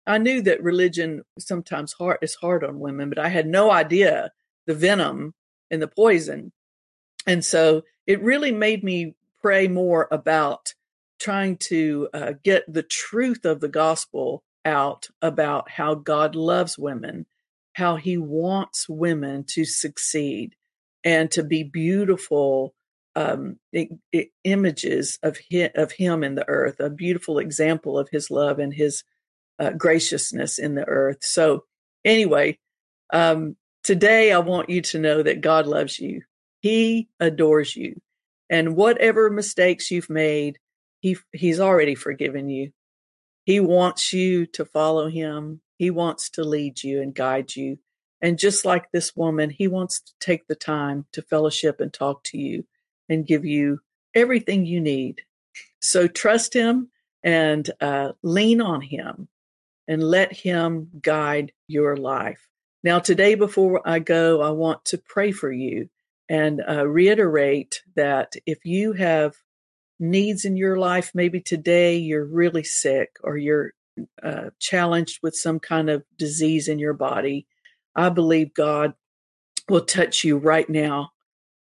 I 0.07 0.19
knew 0.19 0.41
that 0.43 0.63
religion 0.63 1.25
sometimes 1.37 1.95
hard 1.95 2.19
is 2.23 2.37
hard 2.37 2.63
on 2.63 2.79
women, 2.79 3.09
but 3.09 3.19
I 3.19 3.27
had 3.27 3.49
no 3.49 3.73
idea 3.73 4.31
the 4.69 4.75
venom 4.75 5.35
and 5.69 5.83
the 5.83 5.89
poison. 5.89 6.53
And 7.27 7.45
so 7.45 7.83
it 8.07 8.23
really 8.23 8.53
made 8.53 8.85
me 8.85 9.17
pray 9.43 9.67
more 9.67 10.07
about 10.13 10.75
trying 11.19 11.57
to 11.57 12.09
uh, 12.15 12.33
get 12.45 12.73
the 12.73 12.85
truth 12.85 13.45
of 13.45 13.59
the 13.59 13.69
gospel 13.69 14.45
out 14.65 15.09
about 15.21 15.73
how 15.73 15.97
God 15.97 16.37
loves 16.37 16.79
women, 16.79 17.27
how 17.79 17.95
he 17.95 18.19
wants 18.19 18.88
women 18.88 19.45
to 19.45 19.64
succeed 19.64 20.57
and 21.05 21.31
to 21.31 21.45
be 21.45 21.62
beautiful 21.62 22.75
um, 23.14 23.57
images 24.43 25.17
of 25.23 25.38
him, 25.49 25.71
of 25.77 25.93
him 25.93 26.25
in 26.25 26.35
the 26.35 26.49
earth, 26.49 26.81
a 26.81 26.91
beautiful 26.91 27.38
example 27.38 27.97
of 27.97 28.09
his 28.11 28.33
love 28.33 28.59
and 28.59 28.75
his 28.75 29.05
uh, 29.61 29.71
graciousness 29.71 30.59
in 30.59 30.75
the 30.75 30.85
earth. 30.87 31.19
So, 31.21 31.67
anyway, 32.05 32.59
um, 33.12 33.57
today 33.85 34.33
I 34.33 34.38
want 34.38 34.71
you 34.71 34.81
to 34.83 34.99
know 34.99 35.23
that 35.23 35.41
God 35.41 35.69
loves 35.69 36.01
you. 36.01 36.23
He 36.59 37.09
adores 37.21 37.77
you, 37.77 38.01
and 38.51 38.75
whatever 38.75 39.31
mistakes 39.31 39.93
you've 39.93 40.11
made, 40.11 40.59
he 40.99 41.17
He's 41.33 41.61
already 41.61 41.95
forgiven 41.95 42.49
you. 42.49 42.73
He 43.45 43.61
wants 43.61 44.12
you 44.12 44.47
to 44.47 44.64
follow 44.64 45.09
Him. 45.09 45.61
He 45.79 45.91
wants 45.91 46.29
to 46.31 46.45
lead 46.45 46.83
you 46.83 47.01
and 47.01 47.14
guide 47.14 47.55
you. 47.55 47.79
And 48.21 48.38
just 48.38 48.64
like 48.64 48.91
this 48.91 49.14
woman, 49.14 49.49
He 49.49 49.69
wants 49.69 50.01
to 50.01 50.12
take 50.21 50.49
the 50.49 50.57
time 50.57 51.07
to 51.12 51.23
fellowship 51.23 51.81
and 51.81 51.93
talk 51.93 52.25
to 52.25 52.38
you 52.38 52.64
and 53.09 53.27
give 53.27 53.45
you 53.45 53.81
everything 54.14 54.67
you 54.67 54.81
need. 54.81 55.23
So 55.81 56.09
trust 56.09 56.53
Him 56.53 56.91
and 57.23 57.71
uh, 57.81 58.12
lean 58.23 58.61
on 58.61 58.81
Him 58.81 59.29
and 59.87 60.03
let 60.03 60.33
Him 60.33 60.88
guide 61.01 61.53
your 61.69 61.97
life. 61.97 62.49
Now, 62.83 62.99
today, 62.99 63.35
before 63.35 63.81
I 63.85 64.01
go, 64.01 64.43
I 64.43 64.51
want 64.51 64.85
to 64.87 64.99
pray 64.99 65.33
for 65.33 65.51
you 65.51 65.88
and 66.29 66.62
uh, 66.69 66.87
reiterate 66.87 67.83
that 67.97 68.35
if 68.47 68.64
you 68.64 68.93
have 68.93 69.37
needs 70.01 70.45
in 70.45 70.57
your 70.57 70.77
life, 70.77 71.12
maybe 71.14 71.41
today 71.41 71.97
you're 71.97 72.25
really 72.25 72.62
sick 72.64 73.17
or 73.23 73.37
you're 73.37 73.73
uh, 74.23 74.51
challenged 74.59 75.21
with 75.23 75.35
some 75.35 75.59
kind 75.59 75.91
of 75.91 76.05
disease 76.17 76.69
in 76.69 76.79
your 76.79 76.95
body, 76.95 77.47
I 77.95 78.09
believe 78.11 78.55
God 78.55 78.95
will 79.69 79.85
touch 79.85 80.25
you 80.25 80.39
right 80.39 80.69
now 80.69 81.11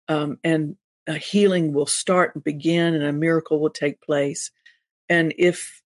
um, 0.09 0.39
and 0.43 0.77
a 1.07 1.15
healing 1.15 1.73
will 1.73 1.87
start 1.87 2.35
and 2.35 2.45
begin 2.45 2.95
and 2.95 3.05
a 3.05 3.13
miracle 3.13 3.61
will 3.61 3.71
take 3.71 4.01
place. 4.01 4.51
And 5.09 5.35
if, 5.39 5.83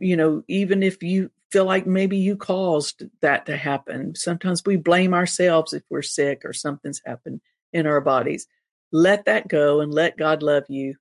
you 0.00 0.16
know, 0.16 0.42
even 0.48 0.82
if 0.82 1.02
you 1.02 1.30
feel 1.50 1.64
like 1.64 1.86
maybe 1.86 2.16
you 2.16 2.36
caused 2.36 3.04
that 3.22 3.46
to 3.46 3.56
happen, 3.56 4.14
sometimes 4.14 4.62
we 4.64 4.76
blame 4.76 5.14
ourselves 5.14 5.72
if 5.72 5.82
we're 5.90 6.02
sick 6.02 6.42
or 6.44 6.52
something's 6.52 7.02
happened 7.04 7.40
in 7.72 7.86
our 7.86 8.00
bodies. 8.00 8.46
Let 8.92 9.24
that 9.24 9.48
go 9.48 9.80
and 9.80 9.92
let 9.92 10.16
God 10.16 10.42
love 10.42 10.64
you 10.68 10.94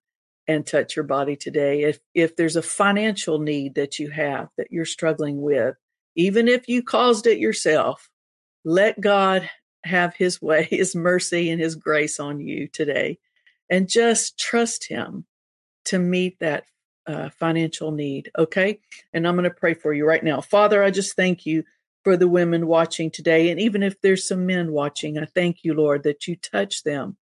and 0.47 0.65
touch 0.65 0.95
your 0.95 1.05
body 1.05 1.35
today. 1.35 1.83
If 1.83 1.99
if 2.13 2.35
there's 2.35 2.55
a 2.55 2.61
financial 2.61 3.39
need 3.39 3.75
that 3.75 3.99
you 3.99 4.09
have 4.11 4.49
that 4.57 4.71
you're 4.71 4.85
struggling 4.85 5.41
with, 5.41 5.75
even 6.15 6.47
if 6.47 6.67
you 6.67 6.83
caused 6.83 7.27
it 7.27 7.39
yourself, 7.39 8.09
let 8.63 8.99
God 8.99 9.49
have 9.83 10.15
his 10.15 10.41
way, 10.41 10.63
his 10.69 10.95
mercy 10.95 11.49
and 11.49 11.61
his 11.61 11.75
grace 11.75 12.19
on 12.19 12.39
you 12.39 12.67
today 12.67 13.19
and 13.69 13.89
just 13.89 14.37
trust 14.39 14.87
him 14.87 15.25
to 15.85 15.99
meet 15.99 16.39
that 16.39 16.65
uh, 17.07 17.29
financial 17.29 17.91
need. 17.91 18.31
Okay. 18.37 18.79
And 19.13 19.27
I'm 19.27 19.35
going 19.35 19.43
to 19.49 19.55
pray 19.55 19.73
for 19.73 19.93
you 19.93 20.05
right 20.05 20.23
now. 20.23 20.41
Father, 20.41 20.83
I 20.83 20.89
just 20.89 21.15
thank 21.15 21.45
you 21.45 21.63
for 22.03 22.17
the 22.17 22.27
women 22.27 22.67
watching 22.67 23.11
today. 23.11 23.49
And 23.49 23.59
even 23.59 23.83
if 23.83 23.99
there's 24.01 24.27
some 24.27 24.45
men 24.45 24.71
watching, 24.71 25.17
I 25.17 25.25
thank 25.25 25.63
you, 25.63 25.73
Lord, 25.73 26.03
that 26.03 26.27
you 26.27 26.35
touch 26.35 26.83
them. 26.83 27.17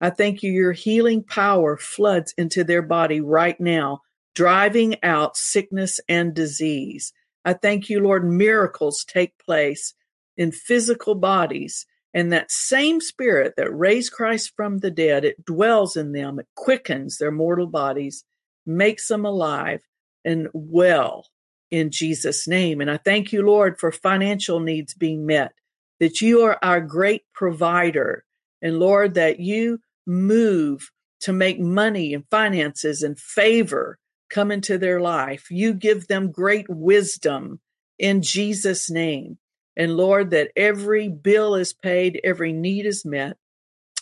I 0.00 0.10
thank 0.10 0.42
you, 0.42 0.52
your 0.52 0.72
healing 0.72 1.24
power 1.24 1.76
floods 1.76 2.32
into 2.38 2.64
their 2.64 2.82
body 2.82 3.20
right 3.20 3.58
now, 3.60 4.02
driving 4.34 4.96
out 5.02 5.36
sickness 5.36 6.00
and 6.08 6.34
disease. 6.34 7.12
I 7.44 7.54
thank 7.54 7.88
you, 7.88 8.00
Lord, 8.00 8.24
miracles 8.24 9.04
take 9.04 9.38
place 9.38 9.94
in 10.36 10.52
physical 10.52 11.14
bodies 11.14 11.86
and 12.14 12.32
that 12.32 12.50
same 12.50 13.00
spirit 13.00 13.54
that 13.56 13.76
raised 13.76 14.12
Christ 14.12 14.52
from 14.56 14.78
the 14.78 14.90
dead, 14.90 15.24
it 15.24 15.44
dwells 15.44 15.96
in 15.96 16.12
them, 16.12 16.38
it 16.38 16.46
quickens 16.56 17.18
their 17.18 17.30
mortal 17.30 17.66
bodies, 17.66 18.24
makes 18.64 19.08
them 19.08 19.24
alive 19.24 19.80
and 20.24 20.48
well 20.52 21.26
in 21.70 21.90
Jesus' 21.90 22.48
name. 22.48 22.80
And 22.80 22.90
I 22.90 22.96
thank 22.96 23.32
you, 23.32 23.42
Lord, 23.42 23.78
for 23.78 23.92
financial 23.92 24.60
needs 24.60 24.94
being 24.94 25.26
met, 25.26 25.52
that 26.00 26.20
you 26.20 26.42
are 26.42 26.58
our 26.62 26.80
great 26.80 27.22
provider. 27.34 28.24
And 28.62 28.78
Lord, 28.78 29.14
that 29.14 29.38
you 29.38 29.80
move 30.08 30.90
to 31.20 31.32
make 31.32 31.60
money 31.60 32.14
and 32.14 32.24
finances 32.30 33.02
and 33.02 33.18
favor 33.18 33.98
come 34.30 34.50
into 34.50 34.78
their 34.78 35.00
life. 35.00 35.50
You 35.50 35.74
give 35.74 36.06
them 36.06 36.32
great 36.32 36.66
wisdom 36.68 37.60
in 37.98 38.22
Jesus' 38.22 38.90
name. 38.90 39.38
And 39.76 39.96
Lord, 39.96 40.30
that 40.30 40.50
every 40.56 41.08
bill 41.08 41.54
is 41.54 41.72
paid, 41.72 42.20
every 42.24 42.52
need 42.52 42.86
is 42.86 43.04
met, 43.04 43.36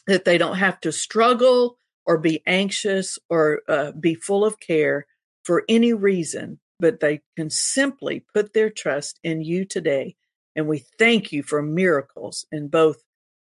that 0.06 0.24
they 0.24 0.38
don't 0.38 0.56
have 0.56 0.80
to 0.80 0.92
struggle 0.92 1.78
or 2.06 2.18
be 2.18 2.42
anxious 2.46 3.18
or 3.28 3.62
uh, 3.68 3.92
be 3.92 4.14
full 4.14 4.44
of 4.44 4.60
care 4.60 5.06
for 5.44 5.64
any 5.68 5.92
reason, 5.92 6.58
but 6.80 7.00
they 7.00 7.20
can 7.36 7.50
simply 7.50 8.24
put 8.34 8.52
their 8.52 8.70
trust 8.70 9.18
in 9.22 9.42
you 9.42 9.64
today. 9.64 10.16
And 10.54 10.66
we 10.66 10.84
thank 10.98 11.32
you 11.32 11.42
for 11.42 11.62
miracles 11.62 12.46
in 12.50 12.68
both 12.68 13.02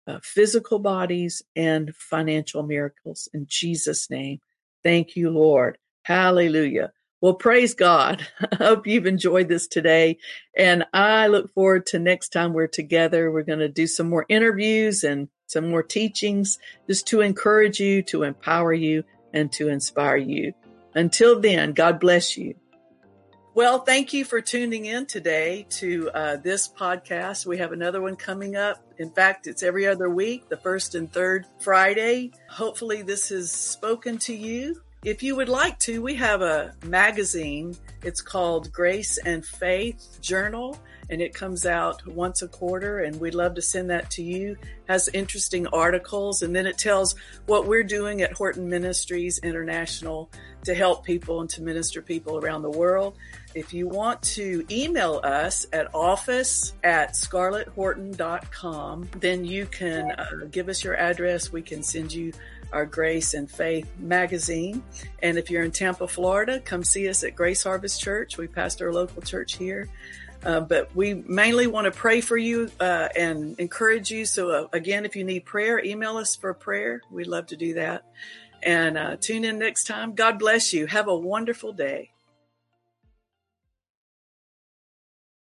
uh, 0.07 0.19
physical 0.23 0.79
bodies 0.79 1.41
and 1.55 1.95
financial 1.95 2.63
miracles 2.63 3.29
in 3.33 3.45
Jesus' 3.47 4.09
name. 4.09 4.39
Thank 4.83 5.15
you, 5.15 5.29
Lord. 5.29 5.77
Hallelujah. 6.03 6.91
Well, 7.21 7.35
praise 7.35 7.75
God. 7.75 8.27
I 8.51 8.55
hope 8.55 8.87
you've 8.87 9.05
enjoyed 9.05 9.47
this 9.47 9.67
today. 9.67 10.17
And 10.57 10.85
I 10.91 11.27
look 11.27 11.53
forward 11.53 11.85
to 11.87 11.99
next 11.99 12.29
time 12.29 12.53
we're 12.53 12.67
together. 12.67 13.31
We're 13.31 13.43
going 13.43 13.59
to 13.59 13.69
do 13.69 13.85
some 13.85 14.09
more 14.09 14.25
interviews 14.27 15.03
and 15.03 15.29
some 15.45 15.69
more 15.69 15.83
teachings 15.83 16.57
just 16.87 17.07
to 17.07 17.21
encourage 17.21 17.79
you, 17.79 18.01
to 18.03 18.23
empower 18.23 18.73
you, 18.73 19.03
and 19.33 19.51
to 19.53 19.69
inspire 19.69 20.17
you. 20.17 20.53
Until 20.95 21.39
then, 21.39 21.73
God 21.73 21.99
bless 21.99 22.37
you. 22.37 22.55
Well, 23.53 23.79
thank 23.79 24.13
you 24.13 24.23
for 24.23 24.39
tuning 24.39 24.85
in 24.85 25.07
today 25.07 25.65
to 25.71 26.09
uh, 26.11 26.37
this 26.37 26.69
podcast. 26.69 27.45
We 27.45 27.57
have 27.57 27.73
another 27.73 28.01
one 28.01 28.15
coming 28.15 28.55
up. 28.55 28.81
In 28.97 29.11
fact, 29.11 29.45
it's 29.45 29.61
every 29.61 29.85
other 29.85 30.09
week, 30.09 30.47
the 30.47 30.55
first 30.55 30.95
and 30.95 31.11
third 31.11 31.45
Friday. 31.59 32.31
Hopefully, 32.49 33.01
this 33.01 33.27
has 33.27 33.51
spoken 33.51 34.17
to 34.19 34.33
you 34.33 34.81
if 35.03 35.23
you 35.23 35.35
would 35.35 35.49
like 35.49 35.79
to, 35.79 35.99
we 35.99 36.13
have 36.15 36.43
a 36.43 36.75
magazine. 36.85 37.75
It's 38.03 38.21
called 38.21 38.71
Grace 38.71 39.17
and 39.17 39.43
Faith 39.43 40.19
Journal, 40.21 40.77
and 41.09 41.23
it 41.23 41.33
comes 41.33 41.65
out 41.65 42.05
once 42.05 42.43
a 42.43 42.47
quarter 42.47 42.99
and 42.99 43.19
we'd 43.19 43.33
love 43.33 43.55
to 43.55 43.63
send 43.63 43.89
that 43.89 44.11
to 44.11 44.23
you 44.23 44.51
It 44.51 44.67
has 44.87 45.09
interesting 45.09 45.65
articles 45.67 46.43
and 46.43 46.55
then 46.55 46.67
it 46.67 46.77
tells 46.77 47.15
what 47.47 47.67
we're 47.67 47.83
doing 47.83 48.21
at 48.21 48.33
horton 48.33 48.69
ministries 48.69 49.39
international 49.39 50.29
to 50.63 50.75
help 50.75 51.03
people 51.03 51.41
and 51.41 51.49
to 51.49 51.63
minister 51.63 52.01
people 52.01 52.37
around 52.37 52.61
the 52.61 52.69
world 52.69 53.17
if 53.55 53.73
you 53.73 53.87
want 53.87 54.21
to 54.21 54.65
email 54.69 55.19
us 55.23 55.65
at 55.73 55.93
office 55.93 56.73
at 56.83 57.13
scarletthorton.com 57.13 59.09
then 59.19 59.45
you 59.45 59.65
can 59.65 60.11
uh, 60.11 60.25
give 60.49 60.69
us 60.69 60.83
your 60.83 60.95
address 60.95 61.51
we 61.51 61.61
can 61.61 61.83
send 61.83 62.11
you 62.11 62.31
our 62.73 62.85
Grace 62.85 63.33
and 63.33 63.49
Faith 63.49 63.89
magazine. 63.99 64.83
And 65.21 65.37
if 65.37 65.49
you're 65.49 65.63
in 65.63 65.71
Tampa, 65.71 66.07
Florida, 66.07 66.59
come 66.59 66.83
see 66.83 67.09
us 67.09 67.23
at 67.23 67.35
Grace 67.35 67.63
Harvest 67.63 68.01
Church. 68.01 68.37
We 68.37 68.47
pastor 68.47 68.89
a 68.89 68.93
local 68.93 69.21
church 69.21 69.57
here. 69.57 69.89
Uh, 70.43 70.59
but 70.59 70.95
we 70.95 71.13
mainly 71.13 71.67
want 71.67 71.85
to 71.85 71.91
pray 71.91 72.19
for 72.19 72.37
you 72.37 72.71
uh, 72.79 73.09
and 73.15 73.59
encourage 73.59 74.09
you. 74.09 74.25
So, 74.25 74.49
uh, 74.49 74.67
again, 74.73 75.05
if 75.05 75.15
you 75.15 75.23
need 75.23 75.45
prayer, 75.45 75.83
email 75.83 76.17
us 76.17 76.35
for 76.35 76.53
prayer. 76.55 77.01
We'd 77.11 77.27
love 77.27 77.47
to 77.47 77.55
do 77.55 77.75
that. 77.75 78.05
And 78.63 78.97
uh, 78.97 79.17
tune 79.17 79.43
in 79.43 79.59
next 79.59 79.85
time. 79.85 80.15
God 80.15 80.39
bless 80.39 80.73
you. 80.73 80.87
Have 80.87 81.07
a 81.07 81.15
wonderful 81.15 81.73
day. 81.73 82.11